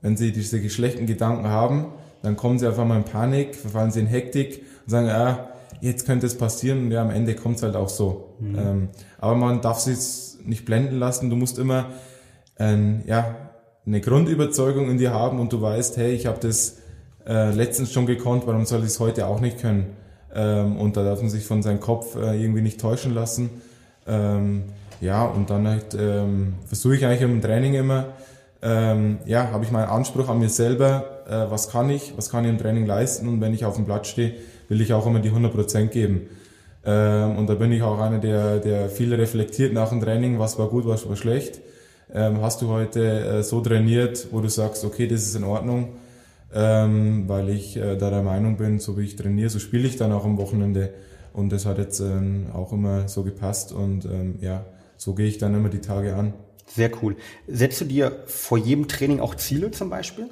wenn 0.00 0.16
sie 0.16 0.32
diese 0.32 0.68
schlechten 0.70 1.06
Gedanken 1.06 1.48
haben, 1.48 1.92
dann 2.22 2.36
kommen 2.36 2.58
sie 2.58 2.66
auf 2.66 2.78
einmal 2.78 2.98
in 2.98 3.04
Panik, 3.04 3.54
verfallen 3.54 3.90
sie 3.90 4.00
in 4.00 4.06
Hektik 4.06 4.62
und 4.84 4.90
sagen, 4.90 5.08
ah, 5.08 5.50
jetzt 5.80 6.06
könnte 6.06 6.26
es 6.26 6.36
passieren 6.36 6.84
und 6.84 6.90
ja, 6.90 7.02
am 7.02 7.10
Ende 7.10 7.34
kommt 7.34 7.56
es 7.56 7.62
halt 7.62 7.76
auch 7.76 7.88
so. 7.88 8.34
Mhm. 8.40 8.58
Ähm, 8.58 8.88
aber 9.18 9.36
man 9.36 9.60
darf 9.60 9.78
sich 9.80 10.38
nicht 10.44 10.64
blenden 10.64 10.98
lassen, 10.98 11.30
du 11.30 11.36
musst 11.36 11.58
immer 11.58 11.90
ähm, 12.58 13.02
ja, 13.06 13.36
eine 13.86 14.00
Grundüberzeugung 14.00 14.90
in 14.90 14.98
dir 14.98 15.12
haben 15.12 15.38
und 15.38 15.52
du 15.52 15.60
weißt, 15.60 15.96
hey, 15.96 16.12
ich 16.12 16.26
habe 16.26 16.38
das 16.40 16.78
äh, 17.28 17.50
letztens 17.52 17.92
schon 17.92 18.06
gekonnt, 18.06 18.46
warum 18.46 18.64
soll 18.64 18.80
ich 18.80 18.86
es 18.86 19.00
heute 19.00 19.26
auch 19.26 19.40
nicht 19.40 19.60
können? 19.60 19.96
Ähm, 20.34 20.76
und 20.78 20.96
da 20.96 21.04
darf 21.04 21.20
man 21.20 21.30
sich 21.30 21.44
von 21.44 21.62
seinem 21.62 21.80
Kopf 21.80 22.16
äh, 22.16 22.40
irgendwie 22.42 22.62
nicht 22.62 22.80
täuschen 22.80 23.14
lassen. 23.14 23.50
Ähm, 24.06 24.64
ja, 25.00 25.24
und 25.24 25.50
dann 25.50 25.68
halt, 25.68 25.94
ähm, 25.98 26.54
versuche 26.66 26.96
ich 26.96 27.04
eigentlich 27.04 27.22
im 27.22 27.40
Training 27.40 27.74
immer, 27.74 28.06
ähm, 28.62 29.18
ja, 29.26 29.50
habe 29.52 29.64
ich 29.64 29.70
meinen 29.70 29.88
Anspruch 29.88 30.28
an 30.28 30.40
mir 30.40 30.48
selber, 30.48 31.22
äh, 31.28 31.50
was 31.50 31.70
kann 31.70 31.90
ich, 31.90 32.14
was 32.16 32.30
kann 32.30 32.44
ich 32.44 32.50
im 32.50 32.58
Training 32.58 32.86
leisten 32.86 33.28
und 33.28 33.40
wenn 33.40 33.54
ich 33.54 33.64
auf 33.64 33.76
dem 33.76 33.84
Platz 33.84 34.08
stehe, 34.08 34.34
will 34.68 34.80
ich 34.80 34.92
auch 34.92 35.06
immer 35.06 35.20
die 35.20 35.30
100% 35.30 35.86
geben. 35.86 36.28
Ähm, 36.84 37.36
und 37.36 37.48
da 37.48 37.54
bin 37.54 37.70
ich 37.70 37.82
auch 37.82 38.00
einer, 38.00 38.18
der, 38.18 38.58
der 38.58 38.88
viel 38.88 39.14
reflektiert 39.14 39.72
nach 39.72 39.90
dem 39.90 40.00
Training, 40.00 40.38
was 40.38 40.58
war 40.58 40.68
gut, 40.68 40.86
was 40.86 41.08
war 41.08 41.16
schlecht. 41.16 41.60
Ähm, 42.12 42.40
hast 42.42 42.62
du 42.62 42.68
heute 42.68 43.20
äh, 43.20 43.42
so 43.42 43.60
trainiert, 43.60 44.28
wo 44.32 44.40
du 44.40 44.48
sagst, 44.48 44.84
okay, 44.84 45.06
das 45.06 45.22
ist 45.22 45.36
in 45.36 45.44
Ordnung, 45.44 45.90
ähm, 46.54 47.28
weil 47.28 47.50
ich 47.50 47.76
äh, 47.76 47.96
da 47.96 48.10
der 48.10 48.22
Meinung 48.22 48.56
bin, 48.56 48.78
so 48.78 48.98
wie 48.98 49.04
ich 49.04 49.16
trainiere, 49.16 49.50
so 49.50 49.58
spiele 49.58 49.86
ich 49.86 49.96
dann 49.96 50.12
auch 50.12 50.24
am 50.24 50.38
Wochenende. 50.38 50.94
Und 51.32 51.52
das 51.52 51.66
hat 51.66 51.78
jetzt 51.78 52.00
ähm, 52.00 52.46
auch 52.52 52.72
immer 52.72 53.08
so 53.08 53.22
gepasst 53.22 53.72
und 53.72 54.04
ähm, 54.06 54.38
ja, 54.40 54.64
so 54.96 55.14
gehe 55.14 55.26
ich 55.26 55.38
dann 55.38 55.54
immer 55.54 55.68
die 55.68 55.80
Tage 55.80 56.14
an. 56.14 56.34
Sehr 56.66 56.90
cool. 57.02 57.16
Setzt 57.46 57.80
du 57.80 57.84
dir 57.84 58.24
vor 58.26 58.58
jedem 58.58 58.88
Training 58.88 59.20
auch 59.20 59.34
Ziele 59.34 59.70
zum 59.70 59.90
Beispiel? 59.90 60.28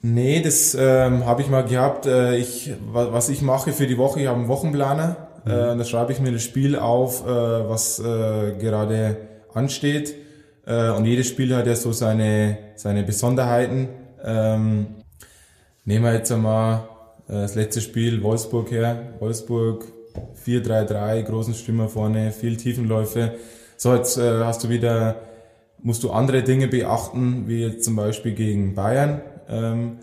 Nee, 0.00 0.40
das 0.42 0.76
ähm, 0.78 1.26
habe 1.26 1.42
ich 1.42 1.48
mal 1.48 1.64
gehabt. 1.64 2.06
Äh, 2.06 2.36
ich, 2.36 2.72
was 2.92 3.28
ich 3.28 3.42
mache 3.42 3.72
für 3.72 3.86
die 3.86 3.98
Woche, 3.98 4.20
ich 4.20 4.26
habe 4.28 4.38
einen 4.38 4.48
Wochenplaner. 4.48 5.28
Mhm. 5.44 5.50
Äh, 5.50 5.76
da 5.76 5.84
schreibe 5.84 6.12
ich 6.12 6.20
mir 6.20 6.32
das 6.32 6.42
Spiel 6.44 6.76
auf, 6.76 7.26
äh, 7.26 7.28
was 7.28 7.98
äh, 7.98 8.54
gerade 8.58 9.16
ansteht. 9.52 10.14
Äh, 10.66 10.90
und 10.90 11.04
jedes 11.04 11.26
Spiel 11.26 11.54
hat 11.56 11.66
ja 11.66 11.74
so 11.74 11.92
seine, 11.92 12.58
seine 12.76 13.02
Besonderheiten. 13.02 13.88
Ähm, 14.24 14.86
nehmen 15.84 16.04
wir 16.04 16.14
jetzt 16.14 16.32
einmal 16.32 16.88
äh, 17.28 17.32
das 17.32 17.54
letzte 17.54 17.80
Spiel 17.80 18.22
Wolfsburg 18.22 18.70
her. 18.70 19.14
Wolfsburg 19.20 19.84
4-3-3, 20.44 21.22
großen 21.22 21.54
Stürmer 21.54 21.88
vorne, 21.88 22.32
viel 22.32 22.56
Tiefenläufe. 22.56 23.34
So, 23.76 23.94
jetzt 23.94 24.18
äh, 24.18 24.44
hast 24.44 24.64
du 24.64 24.68
wieder, 24.68 25.16
musst 25.80 26.02
du 26.02 26.10
andere 26.10 26.42
Dinge 26.42 26.68
beachten, 26.68 27.44
wie 27.46 27.62
jetzt 27.62 27.84
zum 27.84 27.96
Beispiel 27.96 28.32
gegen 28.32 28.74
Bayern. 28.74 29.20
Ähm, 29.48 29.98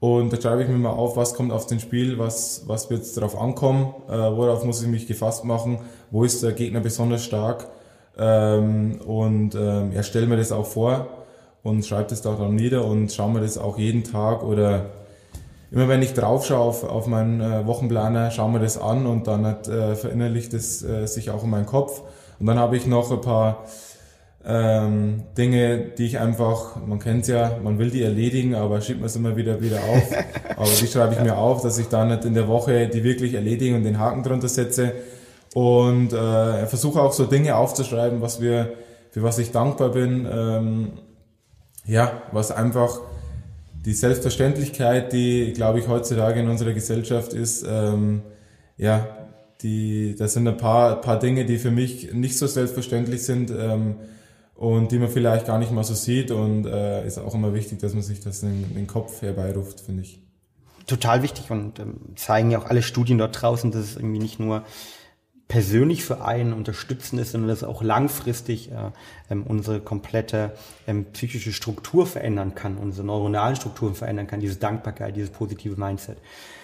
und 0.00 0.32
da 0.32 0.40
schreibe 0.40 0.62
ich 0.62 0.68
mir 0.68 0.78
mal 0.78 0.90
auf, 0.90 1.16
was 1.16 1.34
kommt 1.34 1.52
auf 1.52 1.66
den 1.66 1.78
Spiel, 1.78 2.18
was, 2.18 2.64
was 2.66 2.88
wird 2.88 3.04
darauf 3.16 3.38
ankommen, 3.38 3.94
äh, 4.08 4.12
worauf 4.12 4.64
muss 4.64 4.82
ich 4.82 4.88
mich 4.88 5.06
gefasst 5.06 5.44
machen, 5.44 5.78
wo 6.10 6.24
ist 6.24 6.42
der 6.42 6.52
Gegner 6.52 6.80
besonders 6.80 7.22
stark. 7.22 7.68
Ähm, 8.18 9.00
und 9.06 9.54
ähm, 9.54 9.92
ja, 9.92 10.02
stelle 10.02 10.26
mir 10.26 10.36
das 10.36 10.52
auch 10.52 10.66
vor 10.66 11.19
und 11.62 11.84
schreibe 11.84 12.08
das 12.10 12.22
da 12.22 12.34
dann 12.34 12.54
nieder 12.54 12.84
und 12.84 13.12
schaue 13.12 13.32
mir 13.32 13.40
das 13.40 13.58
auch 13.58 13.78
jeden 13.78 14.04
Tag 14.04 14.42
oder 14.42 14.86
immer 15.70 15.88
wenn 15.88 16.02
ich 16.02 16.14
drauf 16.14 16.46
schaue 16.46 16.60
auf, 16.60 16.84
auf 16.84 17.06
meinen 17.06 17.40
äh, 17.40 17.66
Wochenplaner, 17.66 18.30
schaue 18.30 18.50
mir 18.50 18.60
das 18.60 18.78
an 18.78 19.06
und 19.06 19.26
dann 19.26 19.46
hat, 19.46 19.68
äh, 19.68 19.94
verinnerlicht 19.94 20.52
es 20.54 20.82
äh, 20.82 21.06
sich 21.06 21.30
auch 21.30 21.44
in 21.44 21.50
meinen 21.50 21.66
Kopf. 21.66 22.02
Und 22.38 22.46
dann 22.46 22.58
habe 22.58 22.76
ich 22.76 22.86
noch 22.86 23.10
ein 23.10 23.20
paar 23.20 23.64
ähm, 24.44 25.22
Dinge, 25.36 25.92
die 25.98 26.06
ich 26.06 26.18
einfach, 26.18 26.76
man 26.86 26.98
kennt 26.98 27.28
ja, 27.28 27.58
man 27.62 27.78
will 27.78 27.90
die 27.90 28.02
erledigen, 28.02 28.54
aber 28.54 28.80
schiebt 28.80 29.00
man 29.00 29.06
es 29.06 29.16
immer 29.16 29.36
wieder 29.36 29.60
wieder 29.60 29.78
auf. 29.78 30.10
aber 30.56 30.68
die 30.80 30.86
schreibe 30.86 31.14
ich 31.14 31.20
mir 31.20 31.36
auf, 31.36 31.62
dass 31.62 31.78
ich 31.78 31.88
dann 31.88 32.08
nicht 32.08 32.24
in 32.24 32.34
der 32.34 32.48
Woche 32.48 32.88
die 32.88 33.04
wirklich 33.04 33.34
erledigen 33.34 33.76
und 33.76 33.84
den 33.84 33.98
Haken 33.98 34.22
drunter 34.22 34.48
setze. 34.48 34.92
Und 35.54 36.12
äh, 36.12 36.66
versuche 36.66 37.00
auch 37.00 37.12
so 37.12 37.26
Dinge 37.26 37.56
aufzuschreiben, 37.56 38.20
was 38.20 38.40
wir, 38.40 38.72
für 39.10 39.22
was 39.22 39.38
ich 39.38 39.50
dankbar 39.50 39.90
bin. 39.90 40.26
Ähm, 40.30 40.92
ja, 41.86 42.22
was 42.32 42.50
einfach 42.50 43.00
die 43.84 43.94
Selbstverständlichkeit, 43.94 45.12
die, 45.12 45.52
glaube 45.52 45.78
ich, 45.78 45.88
heutzutage 45.88 46.40
in 46.40 46.48
unserer 46.48 46.72
Gesellschaft 46.72 47.32
ist, 47.32 47.64
ähm, 47.66 48.22
ja, 48.76 49.06
die, 49.62 50.14
das 50.18 50.34
sind 50.34 50.46
ein 50.48 50.56
paar, 50.56 51.00
paar 51.00 51.18
Dinge, 51.18 51.44
die 51.44 51.58
für 51.58 51.70
mich 51.70 52.12
nicht 52.12 52.38
so 52.38 52.46
selbstverständlich 52.46 53.24
sind 53.24 53.50
ähm, 53.50 53.96
und 54.54 54.92
die 54.92 54.98
man 54.98 55.08
vielleicht 55.08 55.46
gar 55.46 55.58
nicht 55.58 55.72
mal 55.72 55.84
so 55.84 55.94
sieht 55.94 56.30
und 56.30 56.66
äh, 56.66 57.06
ist 57.06 57.18
auch 57.18 57.34
immer 57.34 57.54
wichtig, 57.54 57.78
dass 57.78 57.94
man 57.94 58.02
sich 58.02 58.20
das 58.20 58.42
in, 58.42 58.64
in 58.64 58.74
den 58.74 58.86
Kopf 58.86 59.22
herbeiruft, 59.22 59.80
finde 59.80 60.02
ich. 60.02 60.22
Total 60.86 61.22
wichtig 61.22 61.50
und 61.50 61.78
ähm, 61.78 62.16
zeigen 62.16 62.50
ja 62.50 62.58
auch 62.58 62.66
alle 62.66 62.82
Studien 62.82 63.18
dort 63.18 63.40
draußen, 63.40 63.70
dass 63.70 63.82
es 63.82 63.96
irgendwie 63.96 64.18
nicht 64.18 64.40
nur 64.40 64.64
persönlich 65.50 66.04
für 66.04 66.24
einen 66.24 66.52
unterstützen 66.52 67.18
ist, 67.18 67.32
sondern 67.32 67.48
dass 67.48 67.64
auch 67.64 67.82
langfristig 67.82 68.70
äh, 68.70 68.92
ähm, 69.30 69.42
unsere 69.42 69.80
komplette 69.80 70.52
ähm, 70.86 71.06
psychische 71.12 71.52
Struktur 71.52 72.06
verändern 72.06 72.54
kann, 72.54 72.76
unsere 72.76 73.04
neuronalen 73.04 73.56
Strukturen 73.56 73.96
verändern 73.96 74.28
kann, 74.28 74.38
diese 74.38 74.56
Dankbarkeit, 74.56 75.16
dieses 75.16 75.30
positive 75.30 75.78
Mindset. 75.78 76.18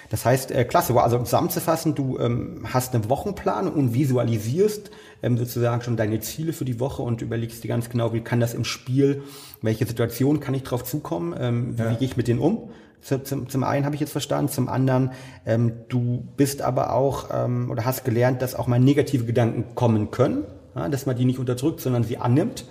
Das 0.09 0.25
heißt, 0.25 0.53
äh, 0.53 0.65
klasse, 0.65 0.95
also 1.03 1.19
zusammenzufassen, 1.19 1.97
du 1.97 2.17
ähm, 2.21 2.65
hast 2.73 2.95
einen 2.95 3.11
Wochenplan 3.11 3.67
und 3.67 3.93
visualisierst 3.93 4.93
ähm, 5.21 5.37
sozusagen 5.37 5.83
schon 5.83 5.97
deine 5.97 6.21
Ziele 6.21 6.53
für 6.53 6.65
die 6.65 6.79
Woche 6.79 7.03
und 7.03 7.23
überlegst 7.23 7.65
dir 7.65 7.69
ganz 7.69 7.91
genau, 7.91 8.13
wie 8.13 8.21
kann 8.21 8.39
das 8.39 8.55
im 8.55 8.65
Spiel, 8.65 9.25
welche 9.63 9.85
Situation 9.85 10.39
kann 10.39 10.55
ich 10.55 10.63
drauf 10.63 10.85
zukommen, 10.85 11.35
ähm, 11.37 11.77
wie, 11.77 11.83
ja. 11.83 11.91
wie 11.91 11.97
gehe 11.97 12.09
ich 12.09 12.17
mit 12.17 12.29
denen 12.29 12.39
um. 12.39 12.71
Zum, 13.07 13.49
zum 13.49 13.65
einen 13.65 13.85
habe 13.85 13.95
ich 13.95 14.01
jetzt 14.01 14.13
verstanden, 14.13 14.51
zum 14.51 14.69
anderen, 14.69 15.13
ähm, 15.45 15.73
du 15.89 16.27
bist 16.37 16.63
aber 16.63 16.93
auch 16.93 17.29
ähm, 17.33 17.71
oder 17.71 17.85
hast 17.85 18.05
gelernt, 18.05 18.43
dass 18.43 18.55
auch 18.55 18.67
mal 18.67 18.81
negative 18.81 19.25
Gedanken 19.25 19.75
kommen 19.75 20.11
können, 20.11 20.45
ja, 20.75 20.89
dass 20.89 21.07
man 21.07 21.17
die 21.17 21.25
nicht 21.25 21.39
unterdrückt, 21.39 21.81
sondern 21.81 22.05
sie 22.05 22.19
annimmt. 22.19 22.65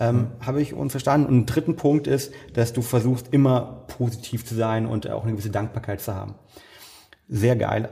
Ähm. 0.00 0.28
Habe 0.40 0.62
ich 0.62 0.74
unverstanden. 0.74 1.28
Und 1.28 1.36
ein 1.38 1.46
dritten 1.46 1.76
Punkt 1.76 2.06
ist, 2.06 2.32
dass 2.54 2.72
du 2.72 2.82
versuchst, 2.82 3.28
immer 3.32 3.84
positiv 3.88 4.44
zu 4.44 4.54
sein 4.54 4.86
und 4.86 5.10
auch 5.10 5.24
eine 5.24 5.32
gewisse 5.32 5.50
Dankbarkeit 5.50 6.00
zu 6.00 6.14
haben 6.14 6.34
sehr 7.28 7.56
geil. 7.56 7.90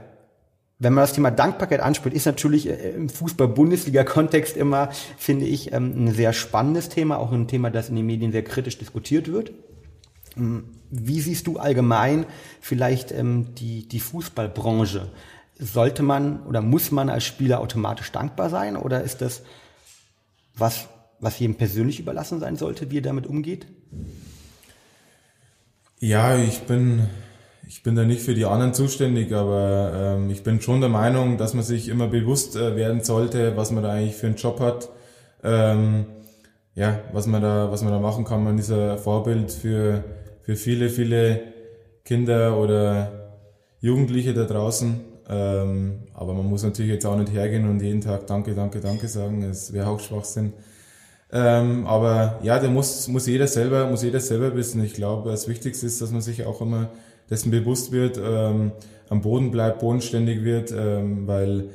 Wenn 0.79 0.93
man 0.93 1.03
das 1.03 1.13
Thema 1.13 1.31
Dankbarkeit 1.31 1.79
anspricht, 1.79 2.15
ist 2.15 2.25
natürlich 2.25 2.69
äh, 2.69 2.91
im 2.91 3.09
Fußball-Bundesliga-Kontext 3.09 4.57
immer, 4.57 4.89
finde 5.17 5.45
ich, 5.45 5.71
ähm, 5.73 6.05
ein 6.05 6.11
sehr 6.11 6.33
spannendes 6.33 6.89
Thema, 6.89 7.17
auch 7.17 7.31
ein 7.31 7.47
Thema, 7.47 7.71
das 7.71 7.89
in 7.89 7.95
den 7.95 8.05
Medien 8.05 8.31
sehr 8.31 8.43
kritisch 8.43 8.77
diskutiert 8.77 9.31
wird. 9.31 9.51
Ähm, 10.37 10.65
wie 10.89 11.19
siehst 11.19 11.47
du 11.47 11.57
allgemein 11.57 12.25
vielleicht 12.61 13.11
ähm, 13.11 13.55
die, 13.55 13.87
die 13.87 13.99
Fußballbranche? 13.99 15.09
Sollte 15.59 16.03
man 16.03 16.45
oder 16.45 16.61
muss 16.61 16.91
man 16.91 17.09
als 17.09 17.25
Spieler 17.25 17.59
automatisch 17.59 18.11
dankbar 18.11 18.49
sein 18.49 18.77
oder 18.77 19.03
ist 19.03 19.21
das 19.21 19.41
was, 20.55 20.87
was 21.19 21.39
jedem 21.39 21.55
persönlich 21.55 21.99
überlassen 21.99 22.39
sein 22.39 22.55
sollte, 22.55 22.89
wie 22.91 22.99
er 22.99 23.03
damit 23.03 23.27
umgeht? 23.27 23.67
Ja, 25.99 26.37
ich 26.37 26.61
bin 26.61 27.07
ich 27.67 27.83
bin 27.83 27.95
da 27.95 28.05
nicht 28.05 28.21
für 28.21 28.33
die 28.33 28.45
anderen 28.45 28.73
zuständig, 28.73 29.33
aber 29.33 29.91
ähm, 29.93 30.29
ich 30.29 30.41
bin 30.43 30.61
schon 30.61 30.79
der 30.79 30.89
Meinung, 30.89 31.37
dass 31.37 31.53
man 31.53 31.63
sich 31.63 31.89
immer 31.89 32.07
bewusst 32.07 32.55
äh, 32.55 32.77
werden 32.77 33.03
sollte, 33.03 33.57
was 33.57 33.71
man 33.71 33.83
da 33.83 33.91
eigentlich 33.91 34.15
für 34.15 34.27
einen 34.27 34.37
Job 34.37 34.61
hat. 34.61 34.89
Ähm, 35.43 36.05
ja, 36.75 36.99
was 37.11 37.27
man 37.27 37.41
da, 37.41 37.69
was 37.71 37.81
man 37.81 37.91
da 37.91 37.99
machen 37.99 38.23
kann. 38.23 38.43
Man 38.43 38.57
ist 38.57 38.71
ein 38.71 38.97
Vorbild 38.99 39.51
für, 39.51 40.03
für 40.47 40.55
viele, 40.55 40.89
viele 40.89 41.41
Kinder 42.05 42.57
oder 42.57 43.33
Jugendliche 43.81 44.33
da 44.33 44.45
draußen. 44.45 45.01
Ähm, 45.27 46.03
aber 46.13 46.33
man 46.33 46.45
muss 46.45 46.63
natürlich 46.63 46.89
jetzt 46.89 47.05
auch 47.05 47.17
nicht 47.17 47.33
hergehen 47.33 47.69
und 47.69 47.81
jeden 47.81 47.99
Tag 47.99 48.27
Danke, 48.27 48.55
Danke, 48.55 48.79
Danke 48.79 49.09
sagen. 49.09 49.43
Es 49.43 49.73
wäre 49.73 49.89
auch 49.89 49.99
Schwachsinn. 49.99 50.53
Ähm, 51.33 51.85
aber 51.85 52.39
ja, 52.43 52.59
da 52.59 52.69
muss, 52.69 53.09
muss 53.09 53.27
jeder 53.27 53.47
selber, 53.47 53.87
muss 53.87 54.03
jeder 54.03 54.21
selber 54.21 54.55
wissen. 54.55 54.81
Ich 54.85 54.93
glaube, 54.93 55.31
das 55.31 55.49
Wichtigste 55.49 55.85
ist, 55.85 55.99
dass 56.01 56.11
man 56.11 56.21
sich 56.21 56.45
auch 56.45 56.61
immer 56.61 56.91
dessen 57.29 57.51
bewusst 57.51 57.91
wird, 57.91 58.17
ähm, 58.17 58.71
am 59.09 59.19
Boden 59.19 59.51
bleibt, 59.51 59.79
bodenständig 59.79 60.45
wird, 60.45 60.71
ähm, 60.71 61.27
weil 61.27 61.71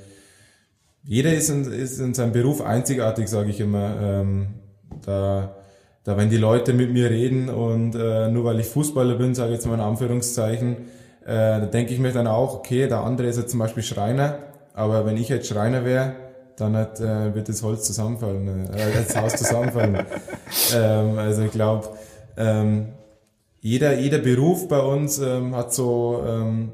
jeder 1.04 1.34
ist 1.34 1.50
in, 1.50 1.70
ist 1.70 1.98
in 1.98 2.14
seinem 2.14 2.32
Beruf 2.32 2.62
einzigartig, 2.62 3.28
sage 3.28 3.50
ich 3.50 3.60
immer. 3.60 4.00
Ähm, 4.00 4.46
da, 5.04 5.61
da, 6.04 6.16
wenn 6.16 6.30
die 6.30 6.36
Leute 6.36 6.72
mit 6.72 6.92
mir 6.92 7.10
reden 7.10 7.48
und 7.48 7.94
äh, 7.94 8.28
nur 8.28 8.44
weil 8.44 8.60
ich 8.60 8.66
Fußballer 8.66 9.14
bin, 9.14 9.34
sage 9.34 9.50
ich 9.50 9.56
jetzt 9.56 9.66
mal 9.66 9.74
in 9.74 9.80
Anführungszeichen, 9.80 10.76
äh, 11.24 11.60
da 11.60 11.66
denke 11.66 11.94
ich 11.94 12.00
mir 12.00 12.12
dann 12.12 12.26
auch, 12.26 12.54
okay, 12.54 12.88
der 12.88 13.00
andere 13.00 13.28
ist 13.28 13.38
jetzt 13.38 13.50
zum 13.50 13.60
Beispiel 13.60 13.82
Schreiner, 13.82 14.38
aber 14.74 15.06
wenn 15.06 15.16
ich 15.16 15.28
jetzt 15.28 15.46
Schreiner 15.46 15.84
wäre, 15.84 16.14
dann 16.56 16.76
hat, 16.76 17.00
äh, 17.00 17.34
wird 17.34 17.48
das 17.48 17.62
Holz 17.62 17.84
zusammenfallen, 17.84 18.68
äh, 18.72 18.92
das 18.94 19.16
Haus 19.16 19.36
zusammenfallen. 19.36 19.96
ähm, 20.74 21.18
also 21.18 21.42
ich 21.42 21.52
glaube, 21.52 21.90
ähm, 22.36 22.88
jeder, 23.60 23.98
jeder 23.98 24.18
Beruf 24.18 24.68
bei 24.68 24.80
uns 24.80 25.18
ähm, 25.18 25.54
hat 25.54 25.72
so, 25.72 26.22
ähm, 26.26 26.72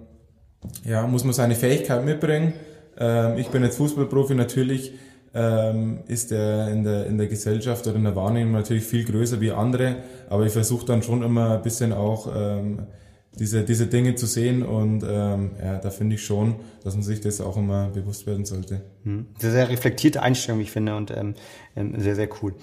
ja, 0.85 1.07
muss 1.07 1.25
man 1.25 1.35
seine 1.35 1.55
Fähigkeit 1.55 2.05
mitbringen. 2.05 2.55
Ähm, 2.99 3.37
ich 3.37 3.49
bin 3.49 3.63
jetzt 3.63 3.77
Fußballprofi, 3.77 4.35
natürlich 4.35 4.95
ähm, 5.39 6.01
ist 6.09 6.33
er 6.33 6.69
in 6.69 6.83
der, 6.83 7.07
in 7.07 7.17
der 7.17 7.29
Gesellschaft 7.29 7.87
oder 7.87 7.97
in 7.97 8.05
der 8.05 8.17
Wahrnehmung 8.17 8.53
natürlich 8.53 8.85
viel 8.85 9.05
größer 9.05 9.41
wie 9.41 9.53
andere, 9.53 9.97
aber 10.29 10.45
ich 10.47 10.53
versuche 10.53 10.85
dann 10.85 11.03
schon 11.03 11.23
immer 11.23 11.57
ein 11.57 11.63
bisschen 11.63 11.93
auch 11.93 12.29
ähm, 12.35 12.81
diese, 13.39 13.63
diese 13.63 13.87
Dinge 13.87 14.17
zu 14.17 14.27
sehen 14.27 14.65
und 14.65 15.05
ähm, 15.09 15.53
ja, 15.63 15.79
da 15.79 15.91
finde 15.91 16.17
ich 16.17 16.25
schon, 16.25 16.57
dass 16.83 16.95
man 16.95 17.05
sich 17.05 17.21
das 17.21 17.41
auch 17.41 17.57
immer 17.57 17.89
bewusst 17.91 18.27
werden 18.27 18.45
sollte. 18.45 18.81
Hm. 19.05 19.27
Sehr, 19.39 19.53
sehr 19.53 19.69
reflektierte 19.69 20.23
Einstellung, 20.23 20.61
ich 20.61 20.73
finde, 20.73 20.97
und 20.97 21.13
ähm, 21.13 21.35
ähm, 21.77 21.95
sehr, 22.01 22.17
sehr 22.17 22.29
cool. 22.43 22.55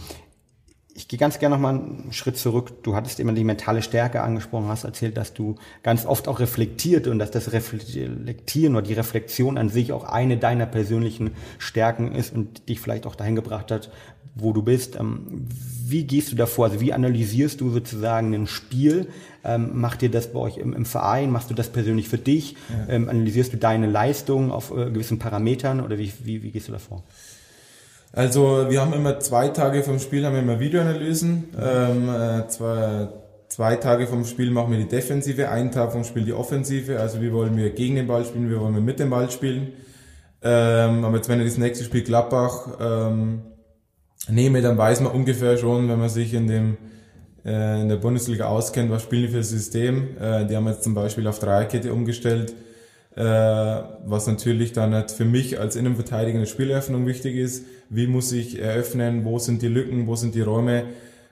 Ich 0.98 1.10
gehe 1.10 1.20
ganz 1.20 1.40
gerne 1.40 1.56
noch 1.56 1.62
mal 1.62 1.76
einen 1.76 2.14
Schritt 2.14 2.38
zurück. 2.38 2.82
Du 2.84 2.96
hattest 2.96 3.20
immer 3.20 3.34
die 3.34 3.44
mentale 3.44 3.82
Stärke 3.82 4.22
angesprochen, 4.22 4.70
hast 4.70 4.86
erzählt, 4.86 5.18
dass 5.18 5.34
du 5.34 5.56
ganz 5.84 6.06
oft 6.06 6.30
auch 6.30 6.40
reflektiert 6.40 7.08
und 7.08 7.20
dass 7.20 7.32
das 7.32 7.52
Reflektieren 7.52 8.78
oder 8.78 8.88
die 8.88 8.94
Reflexion 8.94 9.58
an 9.58 9.68
sich 9.68 9.92
auch 9.92 10.06
eine 10.06 10.38
deiner 10.38 10.66
persönlichen 10.66 11.32
Stärken 11.58 12.14
ist 12.14 12.34
und 12.34 12.70
dich 12.70 12.80
vielleicht 12.80 13.06
auch 13.06 13.16
dahin 13.16 13.36
gebracht 13.36 13.72
hat, 13.72 13.92
wo 14.36 14.54
du 14.54 14.62
bist. 14.62 14.96
Ähm, 14.96 15.48
wie 15.86 16.06
gehst 16.06 16.32
du 16.32 16.38
davor? 16.38 16.68
Also 16.68 16.80
wie 16.80 16.94
analysierst 16.94 17.60
du 17.60 17.72
sozusagen 17.72 18.34
ein 18.34 18.48
Spiel? 18.48 19.08
Ähm, 19.44 19.78
macht 19.78 20.02
dir 20.02 20.10
das 20.10 20.32
bei 20.32 20.40
euch 20.40 20.58
im, 20.58 20.74
im, 20.74 20.86
Verein? 20.86 21.30
Machst 21.30 21.50
du 21.50 21.54
das 21.54 21.70
persönlich 21.74 22.08
für 22.08 22.18
dich? 22.18 22.56
Ja. 22.70 22.94
Ähm, 22.94 23.10
analysierst 23.10 23.52
du 23.52 23.58
deine 23.58 23.88
Leistung 23.88 24.50
auf 24.50 24.72
äh, 24.72 24.92
gewissen 24.92 25.20
Parametern 25.20 25.82
oder 25.82 25.98
wie, 25.98 26.10
wie, 26.24 26.42
wie 26.42 26.52
gehst 26.52 26.70
du 26.70 26.72
davor? 26.72 27.04
Also 28.16 28.68
wir 28.70 28.80
haben 28.80 28.94
immer 28.94 29.20
zwei 29.20 29.50
Tage 29.50 29.84
vom 29.84 30.00
Spiel 30.00 30.26
haben 30.26 30.34
wir 30.34 30.42
immer 30.42 30.58
Videoanalysen. 30.58 31.50
Ähm, 31.62 32.10
äh, 32.10 32.48
zwei, 32.48 33.10
zwei 33.50 33.76
Tage 33.76 34.08
vom 34.08 34.24
Spiel 34.24 34.52
machen 34.52 34.72
wir 34.72 34.80
die 34.80 34.88
Defensive, 34.88 35.50
einen 35.50 35.70
Tag 35.72 35.92
vom 35.92 36.06
Spiel 36.06 36.24
die 36.24 36.32
Offensive. 36.32 36.98
Also 36.98 37.22
wie 37.22 37.34
wollen 37.34 37.58
wir 37.58 37.72
gegen 37.72 37.96
den 37.96 38.08
Ball 38.08 38.24
spielen, 38.24 38.50
wie 38.50 38.58
wollen 38.58 38.74
wir 38.74 38.82
mit 38.82 39.00
dem 39.00 39.10
Ball 39.10 39.30
spielen. 39.30 39.74
Ähm, 40.42 41.04
aber 41.04 41.18
jetzt 41.18 41.28
wenn 41.28 41.40
er 41.40 41.46
das 41.46 41.58
nächste 41.58 41.84
Spiel 41.84 42.04
Gladbach 42.04 42.78
ähm, 42.80 43.42
nehme, 44.30 44.62
dann 44.62 44.78
weiß 44.78 45.02
man 45.02 45.12
ungefähr 45.12 45.58
schon, 45.58 45.90
wenn 45.90 46.00
man 46.00 46.10
sich 46.10 46.34
in 46.34 46.48
dem 46.48 46.78
äh, 47.44 47.82
in 47.82 47.90
der 47.90 47.98
Bundesliga 47.98 48.46
auskennt, 48.46 48.92
was 48.92 49.04
spielen 49.04 49.24
die 49.24 49.28
für 49.28 49.38
ein 49.38 49.44
System. 49.44 50.16
Äh, 50.22 50.46
die 50.46 50.56
haben 50.56 50.68
jetzt 50.68 50.84
zum 50.84 50.94
Beispiel 50.94 51.28
auf 51.28 51.40
Dreierkette 51.40 51.92
umgestellt, 51.92 52.54
äh, 53.16 53.22
was 53.22 54.28
natürlich 54.28 54.74
dann 54.74 54.94
halt 54.94 55.12
für 55.12 55.26
mich 55.26 55.60
als 55.60 55.76
Innenverteidiger 55.76 56.38
eine 56.38 56.48
Spieleröffnung 56.48 57.06
wichtig 57.06 57.36
ist. 57.36 57.66
Wie 57.90 58.08
muss 58.08 58.32
ich 58.32 58.60
eröffnen? 58.60 59.26
Wo 59.26 59.40
sind 59.40 59.62
die 59.62 59.68
Lücken? 59.68 60.08
Wo 60.08 60.16
sind 60.16 60.36
die 60.36 60.42
Räume, 60.42 60.84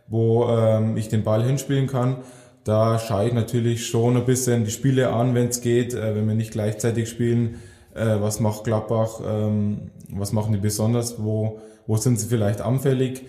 wo 0.07 0.47
ähm, 0.47 0.97
ich 0.97 1.09
den 1.09 1.23
Ball 1.23 1.43
hinspielen 1.43 1.87
kann? 1.87 2.17
Da 2.63 2.99
schaue 2.99 3.27
ich 3.27 3.33
natürlich 3.33 3.87
schon 3.87 4.15
ein 4.15 4.25
bisschen 4.25 4.63
die 4.63 4.71
Spiele 4.71 5.09
an, 5.09 5.35
wenn 5.35 5.49
es 5.49 5.61
geht, 5.61 5.93
äh, 5.93 6.15
wenn 6.15 6.27
wir 6.27 6.35
nicht 6.35 6.51
gleichzeitig 6.51 7.09
spielen. 7.09 7.55
Äh, 7.93 8.21
was 8.21 8.39
macht 8.39 8.63
Gladbach? 8.63 9.19
Ähm, 9.25 9.91
was 10.09 10.31
machen 10.31 10.53
die 10.53 10.59
besonders? 10.59 11.21
Wo 11.21 11.59
wo 11.87 11.97
sind 11.97 12.19
sie 12.19 12.27
vielleicht 12.27 12.61
anfällig. 12.61 13.23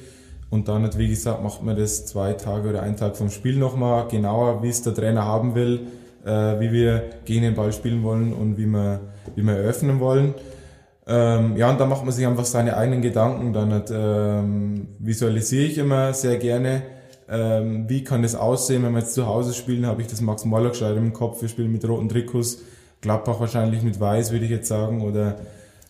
Und 0.51 0.69
dann, 0.69 0.89
wie 0.97 1.09
gesagt, 1.09 1.43
macht 1.43 1.63
man 1.63 1.77
das 1.77 2.07
zwei 2.07 2.35
Tage 2.35 2.69
oder 2.69 2.83
einen 2.83 2.97
Tag 2.97 3.17
vom 3.17 3.31
Spiel 3.31 3.57
nochmal 3.57 4.07
genauer, 4.09 4.63
wie 4.63 4.69
es 4.69 4.83
der 4.83 4.95
Trainer 4.95 5.25
haben 5.25 5.55
will, 5.55 5.87
äh, 6.25 6.61
wie 6.61 6.73
wir 6.73 7.05
gegen 7.25 7.43
den 7.43 7.55
Ball 7.55 7.73
spielen 7.73 8.03
wollen 8.03 8.33
und 8.33 8.57
wie 8.57 8.67
wir, 8.67 9.01
wie 9.35 9.43
wir 9.43 9.55
eröffnen 9.55 10.01
wollen. 10.01 10.35
Ähm, 11.07 11.57
ja, 11.57 11.71
und 11.71 11.79
da 11.79 11.87
macht 11.87 12.05
man 12.05 12.13
sich 12.13 12.27
einfach 12.27 12.47
seine 12.47 12.77
eigenen 12.77 13.03
Gedanken. 13.03 13.53
Dann 13.53 13.83
ähm, 13.91 14.89
visualisiere 14.99 15.65
ich 15.65 15.79
immer 15.79 16.15
sehr 16.15 16.39
gerne, 16.39 16.83
ähm, 17.29 17.89
wie 17.89 18.05
kann 18.05 18.23
das 18.23 18.35
aussehen, 18.35 18.83
wenn 18.83 18.93
wir 18.93 19.01
jetzt 19.01 19.15
zu 19.15 19.27
Hause 19.27 19.55
spielen, 19.55 19.87
habe 19.87 20.03
ich 20.03 20.09
das 20.09 20.21
Max 20.21 20.45
Morlock 20.45 20.81
im 20.81 21.13
Kopf, 21.13 21.41
wir 21.41 21.49
spielen 21.49 21.73
mit 21.73 21.87
roten 21.89 22.09
Trikots, 22.09 22.59
Gladbach 23.01 23.41
wahrscheinlich 23.41 23.83
mit 23.83 23.99
weiß, 23.99 24.33
würde 24.33 24.45
ich 24.45 24.51
jetzt 24.51 24.69
sagen, 24.69 25.03
oder 25.03 25.37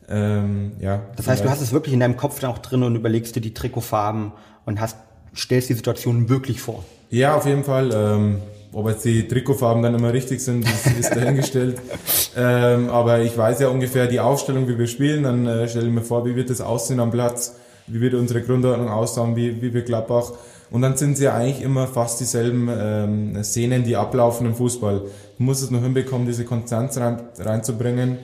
ähm, 0.08 0.72
ja, 0.80 1.02
das 1.16 1.26
heißt, 1.26 1.44
du 1.44 1.50
hast 1.50 1.60
es 1.60 1.72
wirklich 1.72 1.94
in 1.94 2.00
deinem 2.00 2.16
Kopf 2.16 2.38
dann 2.38 2.50
auch 2.50 2.58
drin 2.58 2.82
und 2.82 2.94
überlegst 2.94 3.34
dir 3.34 3.40
die 3.40 3.54
Trikotfarben 3.54 4.32
und 4.64 4.80
hast, 4.80 4.96
stellst 5.34 5.70
die 5.70 5.74
Situation 5.74 6.28
wirklich 6.28 6.60
vor. 6.60 6.84
Ja, 7.10 7.36
auf 7.36 7.46
jeden 7.46 7.64
Fall. 7.64 7.90
Ähm, 7.92 8.38
ob 8.74 8.88
jetzt 8.88 9.04
die 9.04 9.26
Trikotfarben 9.26 9.82
dann 9.82 9.94
immer 9.94 10.12
richtig 10.12 10.40
sind, 10.40 10.64
ist, 10.64 10.86
ist 10.98 11.16
dahingestellt. 11.16 11.80
ähm, 12.36 12.90
aber 12.90 13.20
ich 13.20 13.36
weiß 13.36 13.60
ja 13.60 13.68
ungefähr 13.68 14.06
die 14.06 14.20
Aufstellung, 14.20 14.68
wie 14.68 14.78
wir 14.78 14.86
spielen. 14.86 15.22
Dann 15.22 15.46
äh, 15.46 15.68
stelle 15.68 15.86
ich 15.86 15.92
mir 15.92 16.02
vor, 16.02 16.26
wie 16.26 16.36
wird 16.36 16.50
das 16.50 16.60
aussehen 16.60 17.00
am 17.00 17.10
Platz, 17.10 17.56
wie 17.86 18.00
wird 18.00 18.14
unsere 18.14 18.42
Grundordnung 18.42 18.88
aussehen, 18.88 19.36
wie, 19.36 19.62
wie 19.62 19.72
wird 19.72 19.86
Gladbach. 19.86 20.32
Und 20.70 20.82
dann 20.82 20.96
sind 20.96 21.16
sie 21.16 21.24
ja 21.24 21.34
eigentlich 21.34 21.62
immer 21.62 21.86
fast 21.86 22.20
dieselben 22.20 22.68
ähm, 22.70 23.44
Szenen, 23.44 23.84
die 23.84 23.96
ablaufen 23.96 24.46
im 24.46 24.54
Fußball. 24.54 25.02
Du 25.38 25.42
musst 25.42 25.62
es 25.62 25.70
noch 25.70 25.82
hinbekommen, 25.82 26.26
diese 26.26 26.44
Konstanz 26.44 26.98
rein, 26.98 27.20
reinzubringen 27.38 28.18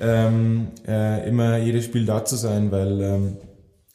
ähm, 0.00 0.68
äh, 0.86 1.28
immer 1.28 1.58
jedes 1.58 1.84
Spiel 1.84 2.04
da 2.04 2.24
zu 2.24 2.36
sein, 2.36 2.70
weil 2.70 3.00
ähm, 3.00 3.36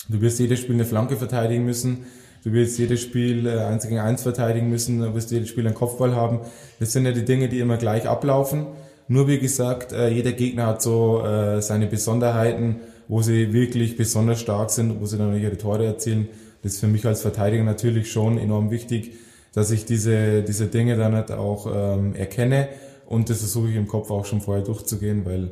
du 0.10 0.22
wirst 0.22 0.40
jedes 0.40 0.60
Spiel 0.60 0.76
eine 0.76 0.86
Flanke 0.86 1.18
verteidigen 1.18 1.66
müssen, 1.66 2.06
du 2.48 2.54
wirst 2.54 2.80
jedes 2.80 3.02
Spiel 3.02 3.46
äh, 3.46 3.60
1 3.60 3.88
gegen 3.88 4.00
1 4.00 4.24
verteidigen 4.24 4.70
müssen, 4.70 5.02
du 5.02 5.14
wirst 5.14 5.32
jedes 5.32 5.50
Spiel 5.50 5.66
einen 5.66 5.76
Kopfball 5.76 6.16
haben. 6.16 6.40
Das 6.80 6.94
sind 6.94 7.06
ja 7.06 7.12
die 7.12 7.26
Dinge, 7.26 7.50
die 7.50 7.60
immer 7.60 7.76
gleich 7.76 8.08
ablaufen. 8.08 8.68
Nur 9.10 9.28
wie 9.28 9.38
gesagt, 9.38 9.92
äh, 9.92 10.10
jeder 10.10 10.32
Gegner 10.32 10.68
hat 10.68 10.82
so 10.82 11.24
äh, 11.26 11.62
seine 11.62 11.88
Besonderheiten, 11.88 12.78
wo 13.10 13.22
sie 13.22 13.52
wirklich 13.52 13.98
besonders 13.98 14.40
stark 14.40 14.70
sind, 14.70 15.02
wo 15.02 15.06
sie 15.06 15.18
dann 15.18 15.38
ihre 15.40 15.58
Tore 15.58 15.86
erzielen. 15.86 16.30
Das 16.64 16.74
ist 16.74 16.80
für 16.80 16.88
mich 16.88 17.06
als 17.06 17.22
Verteidiger 17.22 17.64
natürlich 17.64 18.12
schon 18.12 18.38
enorm 18.38 18.72
wichtig, 18.72 19.14
dass 19.54 19.72
ich 19.72 19.86
diese, 19.86 20.42
diese 20.44 20.68
Dinge 20.68 20.96
dann 20.96 21.16
halt 21.16 21.32
auch 21.32 21.68
ähm, 21.74 22.16
erkenne 22.16 22.70
und 23.08 23.30
das 23.30 23.40
versuche 23.40 23.70
ich 23.70 23.76
im 23.76 23.88
Kopf 23.88 24.10
auch 24.10 24.26
schon 24.26 24.42
vorher 24.42 24.64
durchzugehen, 24.64 25.26
weil 25.26 25.52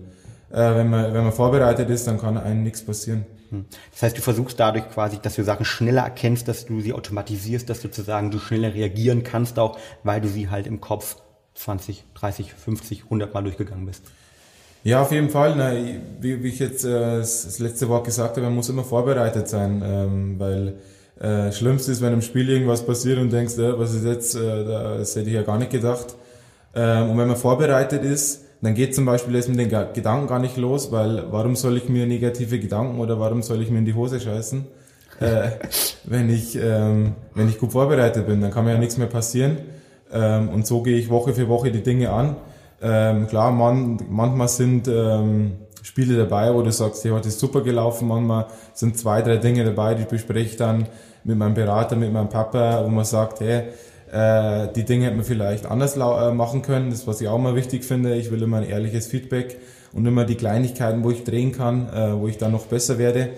wenn, 0.59 0.89
man, 0.89 1.13
wenn 1.13 1.23
man 1.23 1.33
vorbereitet 1.33 1.89
ist, 1.89 2.07
dann 2.07 2.17
kann 2.17 2.37
einem 2.37 2.63
nichts 2.63 2.81
passieren. 2.83 3.25
Hm. 3.49 3.65
Das 3.91 4.03
heißt, 4.03 4.17
du 4.17 4.21
versuchst 4.21 4.59
dadurch 4.59 4.89
quasi, 4.89 5.19
dass 5.21 5.35
du 5.35 5.43
Sachen 5.43 5.65
schneller 5.65 6.03
erkennst, 6.03 6.47
dass 6.47 6.65
du 6.65 6.81
sie 6.81 6.93
automatisierst, 6.93 7.69
dass 7.69 7.81
sozusagen 7.81 8.31
du 8.31 8.39
schneller 8.39 8.73
reagieren 8.73 9.23
kannst 9.23 9.59
auch, 9.59 9.77
weil 10.03 10.21
du 10.21 10.27
sie 10.27 10.49
halt 10.49 10.67
im 10.67 10.81
Kopf 10.81 11.17
20, 11.55 12.03
30, 12.15 12.53
50, 12.53 13.03
100 13.03 13.33
Mal 13.33 13.43
durchgegangen 13.43 13.85
bist. 13.85 14.03
Ja, 14.83 15.01
auf 15.01 15.11
jeden 15.11 15.29
Fall. 15.29 15.55
Na, 15.55 15.73
wie, 16.21 16.43
wie 16.43 16.47
ich 16.47 16.59
jetzt 16.59 16.85
äh, 16.85 17.17
das 17.17 17.57
letzte 17.59 17.89
Wort 17.89 18.05
gesagt 18.05 18.37
habe, 18.37 18.41
man 18.41 18.55
muss 18.55 18.69
immer 18.69 18.83
vorbereitet 18.83 19.47
sein, 19.47 19.81
ähm, 19.83 20.39
weil 20.39 20.75
äh, 21.19 21.51
Schlimmste 21.51 21.91
ist, 21.91 22.01
wenn 22.01 22.13
im 22.13 22.21
Spiel 22.21 22.49
irgendwas 22.49 22.85
passiert 22.85 23.17
und 23.17 23.31
denkst, 23.31 23.57
äh, 23.57 23.79
was 23.79 23.95
ist 23.95 24.05
jetzt, 24.05 24.35
äh, 24.35 24.63
das 24.63 25.15
hätte 25.15 25.29
ich 25.29 25.35
ja 25.35 25.41
gar 25.41 25.57
nicht 25.57 25.71
gedacht. 25.71 26.15
Ähm, 26.75 27.09
und 27.09 27.17
wenn 27.17 27.27
man 27.27 27.37
vorbereitet 27.37 28.03
ist, 28.03 28.44
dann 28.65 28.73
geht 28.73 28.95
zum 28.95 29.05
Beispiel 29.05 29.33
das 29.33 29.47
mit 29.47 29.59
den 29.59 29.69
Gedanken 29.69 30.25
gar 30.25 30.39
nicht 30.39 30.57
los, 30.57 30.91
weil 30.91 31.25
warum 31.29 31.55
soll 31.55 31.77
ich 31.77 31.87
mir 31.87 32.07
negative 32.07 32.57
Gedanken 32.57 32.99
oder 32.99 33.19
warum 33.19 33.43
soll 33.43 33.61
ich 33.61 33.69
mir 33.69 33.77
in 33.77 33.85
die 33.85 33.93
Hose 33.93 34.19
scheißen, 34.19 34.65
äh, 35.19 35.49
wenn 36.03 36.31
ich 36.31 36.55
ähm, 36.55 37.13
wenn 37.35 37.47
ich 37.47 37.59
gut 37.59 37.73
vorbereitet 37.73 38.25
bin, 38.25 38.41
dann 38.41 38.49
kann 38.49 38.65
mir 38.65 38.71
ja 38.71 38.79
nichts 38.79 38.97
mehr 38.97 39.05
passieren. 39.05 39.59
Ähm, 40.11 40.49
und 40.49 40.65
so 40.65 40.81
gehe 40.81 40.97
ich 40.97 41.11
Woche 41.11 41.33
für 41.33 41.47
Woche 41.47 41.71
die 41.71 41.83
Dinge 41.83 42.09
an. 42.09 42.37
Ähm, 42.81 43.27
klar, 43.27 43.51
man, 43.51 43.99
manchmal 44.09 44.47
sind 44.47 44.87
ähm, 44.87 45.53
Spiele 45.83 46.17
dabei, 46.17 46.51
wo 46.51 46.63
du 46.63 46.71
sagst, 46.71 47.03
hey, 47.03 47.11
heute 47.11 47.27
ist 47.27 47.39
super 47.39 47.61
gelaufen. 47.61 48.07
Manchmal 48.07 48.47
sind 48.73 48.97
zwei, 48.97 49.21
drei 49.21 49.37
Dinge 49.37 49.63
dabei, 49.63 49.93
die 49.93 50.05
bespreche 50.05 50.49
ich 50.49 50.57
dann 50.57 50.87
mit 51.23 51.37
meinem 51.37 51.53
Berater, 51.53 51.95
mit 51.95 52.11
meinem 52.11 52.29
Papa, 52.29 52.83
wo 52.83 52.89
man 52.89 53.05
sagt, 53.05 53.41
hey, 53.41 53.65
äh, 54.15 54.71
die 54.73 54.85
Dinge 54.85 55.05
hätte 55.05 55.17
man 55.17 55.25
vielleicht 55.25 55.65
anders 55.65 55.97
äh, 55.97 56.31
machen 56.31 56.61
können. 56.61 56.89
Das, 56.89 57.05
was 57.05 57.19
ich 57.19 57.27
auch 57.27 57.37
mal 57.37 57.55
wichtig 57.55 57.83
finde. 57.83 58.15
Ich 58.15 58.31
will 58.31 58.41
immer 58.41 58.57
ein 58.57 58.69
ehrliches 58.69 59.07
Feedback 59.07 59.57
und 59.91 60.05
immer 60.05 60.23
die 60.23 60.35
Kleinigkeiten, 60.35 61.03
wo 61.03 61.11
ich 61.11 61.23
drehen 61.23 61.51
kann, 61.51 61.89
äh, 61.89 62.17
wo 62.17 62.27
ich 62.27 62.37
dann 62.37 62.53
noch 62.53 62.67
besser 62.67 62.97
werde. 62.97 63.31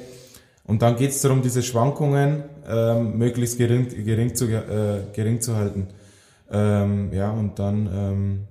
Und 0.66 0.82
dann 0.82 0.96
geht 0.96 1.12
es 1.12 1.22
darum, 1.22 1.42
diese 1.42 1.64
Schwankungen 1.64 2.44
ähm, 2.68 3.18
möglichst 3.18 3.58
gering, 3.58 3.88
gering, 4.06 4.36
zu, 4.36 4.46
äh, 4.46 5.04
gering 5.14 5.42
zu 5.42 5.56
halten. 5.56 5.88
Ähm, 6.52 7.12
ja, 7.12 7.32
und 7.32 7.58
dann 7.58 7.90
ähm, 7.92 8.48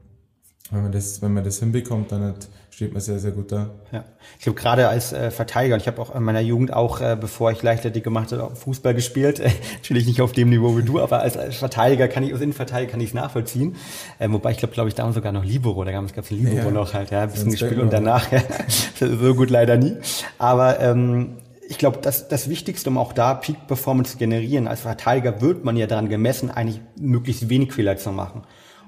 wenn 0.71 0.83
man 0.83 0.93
das, 0.93 1.23
wenn 1.23 1.33
man 1.33 1.45
das 1.45 1.61
hinbekommt, 1.61 2.12
dann 2.12 2.23
hat, 2.23 2.49
steht 2.77 2.93
man 2.93 3.01
sehr, 3.01 3.19
sehr 3.19 3.31
gut 3.31 3.53
da. 3.53 3.71
Ja. 3.91 4.05
Ich 4.39 4.47
habe 4.47 4.55
gerade 4.55 4.89
als 4.89 5.15
äh, 5.15 5.31
Verteidiger, 5.31 5.77
und 5.77 5.81
ich 5.81 5.87
habe 5.87 5.99
auch 5.99 6.15
in 6.15 6.23
meiner 6.23 6.41
Jugend 6.41 6.75
auch, 6.75 7.01
äh, 7.01 7.17
bevor 7.19 7.51
ich 7.51 7.62
Leichtathletik 7.62 8.05
gemacht 8.05 8.33
habe, 8.33 8.55
Fußball 8.55 8.93
gespielt. 8.93 9.41
Äh, 9.41 9.51
natürlich 9.77 10.07
nicht 10.07 10.21
auf 10.21 10.33
dem 10.33 10.51
Niveau 10.51 10.77
wie 10.77 10.83
du, 10.83 11.01
aber 11.01 11.21
als, 11.21 11.39
als 11.39 11.57
Verteidiger 11.57 12.07
kann 12.07 12.23
ich, 12.23 12.35
als 12.35 12.43
Innenverteidiger 12.43 12.93
kann 12.93 13.01
ich 13.01 13.09
es 13.09 13.15
nachvollziehen. 13.15 13.77
Äh, 14.19 14.31
wobei 14.31 14.51
ich 14.51 14.59
glaube, 14.59 14.75
glaube 14.75 14.91
ich, 14.91 14.95
damals 14.95 15.15
sogar 15.15 15.33
noch 15.33 15.43
Libero, 15.43 15.85
da 15.85 15.91
gab 15.91 16.05
es 16.05 16.31
ein 16.31 16.37
Libero 16.37 16.67
ja. 16.67 16.71
noch 16.71 16.93
halt, 16.93 17.11
ja, 17.11 17.23
ein 17.23 17.31
bisschen 17.31 17.51
gespielt 17.51 17.79
und 17.79 17.91
danach, 17.91 18.31
ja, 18.31 18.43
so 19.01 19.35
gut 19.35 19.49
leider 19.49 19.79
nie. 19.79 19.97
Aber 20.37 20.79
ähm, 20.79 21.39
ich 21.71 21.79
glaube, 21.79 22.01
das, 22.03 22.29
das 22.29 22.51
Wichtigste, 22.51 22.91
um 22.91 22.99
auch 22.99 23.15
da 23.15 23.33
Peak-Performance 23.33 24.12
zu 24.12 24.19
generieren, 24.19 24.69
als 24.69 24.83
Verteidiger 24.83 25.41
wird 25.41 25.65
man 25.65 25.79
ja 25.79 25.87
daran 25.87 26.11
gemessen, 26.11 26.51
eigentlich 26.51 26.83
möglichst 27.01 27.49
wenig 27.49 27.73
Fehler 27.73 27.97
zu 27.97 28.12
machen. 28.12 28.43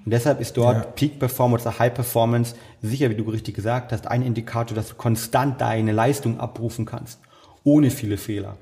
Und 0.09 0.13
deshalb 0.13 0.41
ist 0.41 0.57
dort 0.57 0.75
ja. 0.75 0.85
Peak 0.85 1.19
Performance 1.19 1.69
oder 1.69 1.79
High 1.79 1.93
Performance 1.93 2.55
sicher, 2.81 3.11
wie 3.11 3.15
du 3.15 3.25
richtig 3.25 3.55
gesagt 3.55 3.93
hast, 3.93 4.07
ein 4.09 4.23
Indikator, 4.23 4.75
dass 4.75 4.89
du 4.89 4.95
konstant 4.95 5.61
deine 5.61 5.93
Leistung 5.93 6.41
abrufen 6.41 6.87
kannst, 6.87 7.21
ohne 7.63 7.91
viele 7.91 8.17
Fehler. 8.17 8.57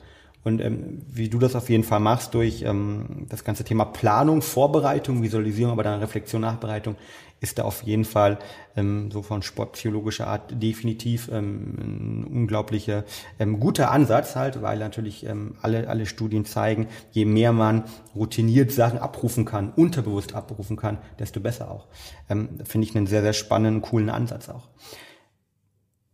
Und 0.46 0.60
ähm, 0.60 1.02
wie 1.10 1.28
du 1.28 1.40
das 1.40 1.56
auf 1.56 1.68
jeden 1.70 1.82
Fall 1.82 1.98
machst 1.98 2.32
durch 2.32 2.62
ähm, 2.62 3.26
das 3.28 3.42
ganze 3.42 3.64
Thema 3.64 3.84
Planung, 3.84 4.42
Vorbereitung, 4.42 5.24
Visualisierung, 5.24 5.72
aber 5.72 5.82
dann 5.82 5.98
Reflexion, 5.98 6.40
Nachbereitung, 6.40 6.94
ist 7.40 7.58
da 7.58 7.64
auf 7.64 7.82
jeden 7.82 8.04
Fall 8.04 8.38
ähm, 8.76 9.10
so 9.10 9.22
von 9.22 9.42
sportpsychologischer 9.42 10.28
Art 10.28 10.62
definitiv 10.62 11.28
ähm, 11.32 11.74
ein 11.80 12.24
unglaublicher 12.24 13.02
ähm, 13.40 13.58
guter 13.58 13.90
Ansatz 13.90 14.36
halt, 14.36 14.62
weil 14.62 14.78
natürlich 14.78 15.26
ähm, 15.26 15.56
alle, 15.62 15.88
alle 15.88 16.06
Studien 16.06 16.44
zeigen, 16.44 16.86
je 17.10 17.24
mehr 17.24 17.52
man 17.52 17.82
routiniert 18.14 18.70
Sachen 18.70 19.00
abrufen 19.00 19.46
kann, 19.46 19.72
unterbewusst 19.74 20.36
abrufen 20.36 20.76
kann, 20.76 20.98
desto 21.18 21.40
besser 21.40 21.72
auch. 21.72 21.88
Ähm, 22.30 22.50
Finde 22.64 22.86
ich 22.86 22.94
einen 22.94 23.08
sehr, 23.08 23.22
sehr 23.22 23.32
spannenden, 23.32 23.82
coolen 23.82 24.10
Ansatz 24.10 24.48
auch. 24.48 24.68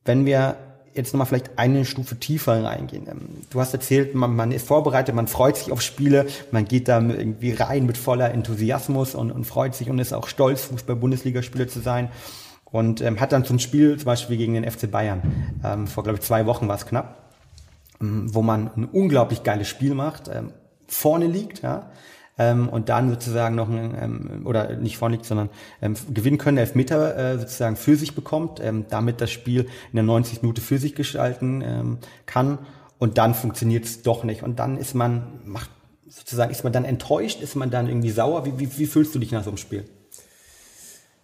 Wenn 0.06 0.24
wir 0.24 0.56
jetzt 0.94 1.12
nochmal 1.12 1.26
vielleicht 1.26 1.58
eine 1.58 1.84
Stufe 1.84 2.16
tiefer 2.16 2.62
reingehen. 2.64 3.06
Ähm, 3.08 3.28
du 3.50 3.60
hast 3.60 3.72
erzählt, 3.72 4.14
man, 4.14 4.34
man 4.34 4.52
ist 4.52 4.66
vorbereitet, 4.66 5.14
man 5.14 5.26
freut 5.26 5.56
sich 5.56 5.72
auf 5.72 5.82
Spiele, 5.82 6.26
man 6.50 6.64
geht 6.64 6.88
da 6.88 7.00
irgendwie 7.00 7.52
rein 7.52 7.86
mit 7.86 7.96
voller 7.96 8.32
Enthusiasmus 8.32 9.14
und, 9.14 9.30
und 9.32 9.44
freut 9.44 9.74
sich 9.74 9.90
und 9.90 9.98
ist 9.98 10.12
auch 10.12 10.28
stolz, 10.28 10.64
Fußball-Bundesligaspieler 10.64 11.68
zu 11.68 11.80
sein. 11.80 12.10
Und 12.64 13.02
ähm, 13.02 13.20
hat 13.20 13.32
dann 13.32 13.44
ein 13.44 13.58
Spiel, 13.58 13.98
zum 13.98 14.06
Beispiel 14.06 14.38
gegen 14.38 14.54
den 14.54 14.70
FC 14.70 14.90
Bayern, 14.90 15.22
ähm, 15.62 15.86
vor, 15.86 16.04
glaube 16.04 16.18
ich, 16.18 16.24
zwei 16.24 16.46
Wochen 16.46 16.68
war 16.68 16.76
es 16.76 16.86
knapp, 16.86 17.30
ähm, 18.00 18.34
wo 18.34 18.40
man 18.40 18.70
ein 18.74 18.84
unglaublich 18.86 19.42
geiles 19.42 19.68
Spiel 19.68 19.94
macht, 19.94 20.28
ähm, 20.28 20.52
vorne 20.86 21.26
liegt, 21.26 21.62
ja, 21.62 21.90
ähm, 22.38 22.68
und 22.68 22.88
dann 22.88 23.10
sozusagen 23.10 23.54
noch 23.54 23.68
ein, 23.68 23.94
ähm, 24.00 24.46
oder 24.46 24.76
nicht 24.76 24.96
vorliegt, 24.96 25.24
sondern 25.24 25.50
ähm, 25.80 25.94
gewinnen 26.12 26.38
können, 26.38 26.58
Elfmeter 26.58 27.16
äh, 27.16 27.38
sozusagen 27.38 27.76
für 27.76 27.96
sich 27.96 28.14
bekommt, 28.14 28.60
ähm, 28.60 28.86
damit 28.88 29.20
das 29.20 29.30
Spiel 29.30 29.62
in 29.62 29.96
der 29.96 30.04
90 30.04 30.42
Minute 30.42 30.60
für 30.60 30.78
sich 30.78 30.94
gestalten 30.94 31.62
ähm, 31.64 31.98
kann 32.26 32.58
und 32.98 33.18
dann 33.18 33.34
funktioniert 33.34 33.84
es 33.84 34.02
doch 34.02 34.24
nicht 34.24 34.42
und 34.42 34.58
dann 34.58 34.78
ist 34.78 34.94
man, 34.94 35.40
macht 35.44 35.70
sozusagen, 36.08 36.50
ist 36.50 36.64
man 36.64 36.72
dann 36.72 36.84
enttäuscht, 36.84 37.40
ist 37.40 37.56
man 37.56 37.70
dann 37.70 37.88
irgendwie 37.88 38.10
sauer, 38.10 38.44
wie, 38.46 38.58
wie, 38.58 38.78
wie 38.78 38.86
fühlst 38.86 39.14
du 39.14 39.18
dich 39.18 39.32
nach 39.32 39.44
so 39.44 39.50
einem 39.50 39.56
Spiel? 39.56 39.84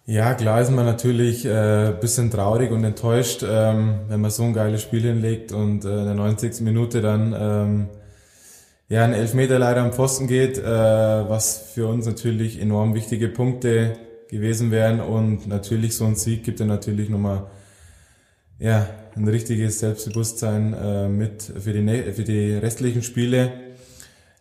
Ja, 0.05 0.33
klar 0.33 0.59
ist 0.59 0.71
man 0.71 0.85
natürlich 0.85 1.45
äh, 1.45 1.93
bisschen 2.01 2.31
traurig 2.31 2.71
und 2.71 2.83
enttäuscht, 2.83 3.45
ähm, 3.47 3.99
wenn 4.07 4.19
man 4.19 4.31
so 4.31 4.41
ein 4.41 4.53
geiles 4.53 4.81
Spiel 4.81 5.01
hinlegt 5.01 5.51
und 5.51 5.85
äh, 5.85 5.99
in 5.99 6.05
der 6.05 6.15
90. 6.15 6.61
Minute 6.61 7.01
dann 7.01 7.35
ähm, 7.39 7.89
ja, 8.89 9.03
ein 9.05 9.13
Elfmeter 9.13 9.59
leider 9.59 9.81
am 9.81 9.93
Pfosten 9.93 10.27
geht, 10.27 10.57
äh, 10.57 10.63
was 10.63 11.71
für 11.73 11.87
uns 11.87 12.07
natürlich 12.07 12.59
enorm 12.59 12.95
wichtige 12.95 13.27
Punkte 13.27 13.97
gewesen 14.29 14.71
wären 14.71 14.99
und 14.99 15.47
natürlich 15.47 15.95
so 15.95 16.05
ein 16.05 16.15
Sieg 16.15 16.43
gibt 16.43 16.59
ja 16.59 16.65
natürlich 16.65 17.09
nochmal 17.09 17.47
ja, 18.57 18.87
ein 19.15 19.27
richtiges 19.27 19.79
Selbstbewusstsein 19.79 20.73
äh, 20.73 21.07
mit 21.07 21.43
für 21.43 21.71
die, 21.71 22.13
für 22.13 22.23
die 22.23 22.53
restlichen 22.53 23.03
Spiele. 23.03 23.51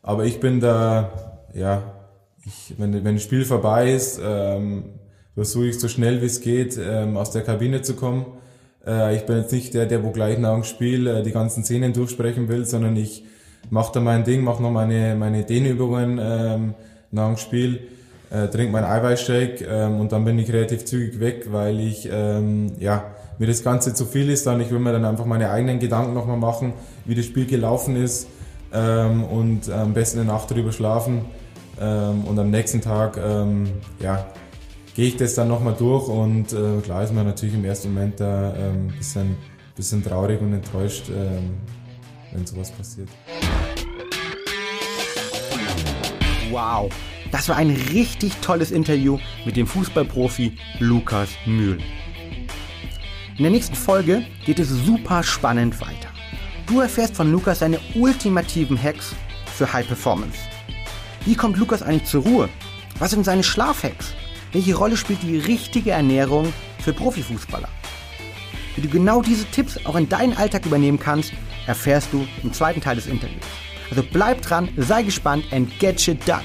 Aber 0.03 0.25
ich 0.25 0.41
bin 0.41 0.61
da, 0.61 1.43
ja, 1.55 1.95
ich, 2.45 2.75
wenn, 2.79 3.05
wenn 3.05 3.15
das 3.17 3.23
Spiel 3.23 3.45
vorbei 3.45 3.93
ist, 3.93 4.19
ähm, 4.23 4.85
versuche 5.35 5.67
ich 5.67 5.79
so 5.79 5.89
schnell 5.89 6.23
wie 6.23 6.27
es 6.27 6.41
geht 6.41 6.79
ähm, 6.83 7.19
aus 7.19 7.31
der 7.31 7.43
Kabine 7.43 7.83
zu 7.83 7.95
kommen. 7.95 8.25
Äh, 8.87 9.15
ich 9.15 9.27
bin 9.27 9.37
jetzt 9.37 9.53
nicht 9.53 9.75
der, 9.75 9.85
der 9.85 10.03
wo 10.03 10.11
gleich 10.11 10.39
nach 10.39 10.55
dem 10.55 10.65
Spiel 10.65 11.07
äh, 11.07 11.23
die 11.23 11.33
ganzen 11.33 11.65
Szenen 11.65 11.93
durchsprechen 11.93 12.49
will, 12.49 12.65
sondern 12.65 12.97
ich 12.97 13.25
mache 13.71 13.93
da 13.95 14.01
mein 14.01 14.25
Ding, 14.25 14.43
mache 14.43 14.63
noch 14.63 14.71
meine, 14.71 15.15
meine 15.15 15.45
Dehnübungen 15.45 16.19
ähm, 16.21 16.75
nach 17.11 17.27
dem 17.29 17.37
Spiel, 17.37 17.81
äh, 18.31 18.49
trinke 18.49 18.73
meinen 18.73 18.85
Eiweißshake 18.85 19.65
ähm, 19.65 20.01
und 20.01 20.13
dann 20.13 20.25
bin 20.25 20.39
ich 20.39 20.53
relativ 20.53 20.85
zügig 20.85 21.21
weg, 21.21 21.47
weil 21.51 21.81
ich, 21.81 22.09
ähm, 22.13 22.73
ja, 22.79 23.05
mir 23.39 23.47
das 23.47 23.63
Ganze 23.63 23.95
zu 23.95 24.05
viel 24.05 24.31
ist 24.31 24.47
dann. 24.47 24.61
Ich 24.61 24.71
will 24.71 24.81
mir 24.81 24.93
dann 24.93 25.05
einfach 25.05 25.25
meine 25.25 25.51
eigenen 25.51 25.79
Gedanken 25.79 26.13
nochmal 26.13 26.37
machen, 26.37 26.73
wie 27.05 27.15
das 27.15 27.25
Spiel 27.25 27.47
gelaufen 27.47 27.97
ist 27.97 28.29
ähm, 28.73 29.25
und 29.25 29.71
am 29.71 29.95
besten 29.95 30.21
eine 30.21 30.29
Nacht 30.29 30.51
drüber 30.51 30.73
schlafen 30.73 31.27
ähm, 31.81 32.25
und 32.25 32.39
am 32.39 32.51
nächsten 32.51 32.81
Tag, 32.81 33.17
ähm, 33.17 33.69
ja, 34.01 34.27
gehe 34.95 35.07
ich 35.07 35.17
das 35.17 35.35
dann 35.35 35.49
nochmal 35.49 35.75
durch 35.79 36.09
und 36.09 36.53
äh, 36.53 36.81
klar 36.83 37.05
ist 37.05 37.15
man 37.15 37.25
natürlich 37.25 37.55
im 37.55 37.65
ersten 37.65 37.95
Moment 37.95 38.21
da 38.21 38.53
ähm, 38.57 38.89
bisschen, 38.89 39.37
bisschen 39.77 40.03
traurig 40.03 40.41
und 40.41 40.53
enttäuscht, 40.53 41.09
ähm, 41.09 41.59
wenn 42.33 42.47
sowas 42.47 42.71
passiert. 42.71 43.09
Wow, 46.51 46.91
das 47.31 47.49
war 47.49 47.57
ein 47.57 47.71
richtig 47.71 48.35
tolles 48.41 48.71
Interview 48.71 49.19
mit 49.45 49.57
dem 49.57 49.67
Fußballprofi 49.67 50.57
Lukas 50.79 51.31
Mühl. 51.47 51.79
In 53.37 53.45
der 53.45 53.53
nächsten 53.53 53.77
Folge 53.77 54.25
geht 54.45 54.59
es 54.59 54.69
super 54.69 55.23
spannend 55.23 55.81
weiter. 55.81 56.09
Du 56.67 56.81
erfährst 56.81 57.17
von 57.17 57.31
Lukas 57.31 57.61
seine 57.61 57.79
ultimativen 57.95 58.83
Hacks 58.83 59.15
für 59.47 59.73
High 59.73 59.87
Performance. 59.87 60.39
Wie 61.25 61.35
kommt 61.35 61.57
Lukas 61.59 61.83
eigentlich 61.83 62.09
zur 62.09 62.25
Ruhe? 62.25 62.49
Was 62.99 63.11
sind 63.11 63.25
seine 63.25 63.45
Schlafhacks? 63.45 64.15
Welche 64.53 64.75
Rolle 64.75 64.97
spielt 64.97 65.23
die 65.23 65.39
richtige 65.39 65.91
Ernährung 65.91 66.53
für 66.81 66.93
Profifußballer? 66.93 67.69
Wie 68.79 68.83
du 68.83 68.91
genau 68.91 69.23
diese 69.23 69.45
Tipps 69.47 69.77
auch 69.87 69.97
in 69.97 70.09
deinen 70.09 70.37
Alltag 70.37 70.65
übernehmen 70.65 71.01
kannst, 71.01 71.33
erfährst 71.67 72.13
du 72.13 72.25
im 72.45 72.53
zweiten 72.53 72.81
Teil 72.81 72.95
des 72.95 73.09
Interviews. 73.09 73.43
Also 73.91 74.05
bleib 74.13 74.41
dran, 74.43 74.69
sei 74.77 75.03
gespannt 75.03 75.45
and 75.51 75.77
get 75.81 76.01
shit 76.01 76.29
done. 76.29 76.45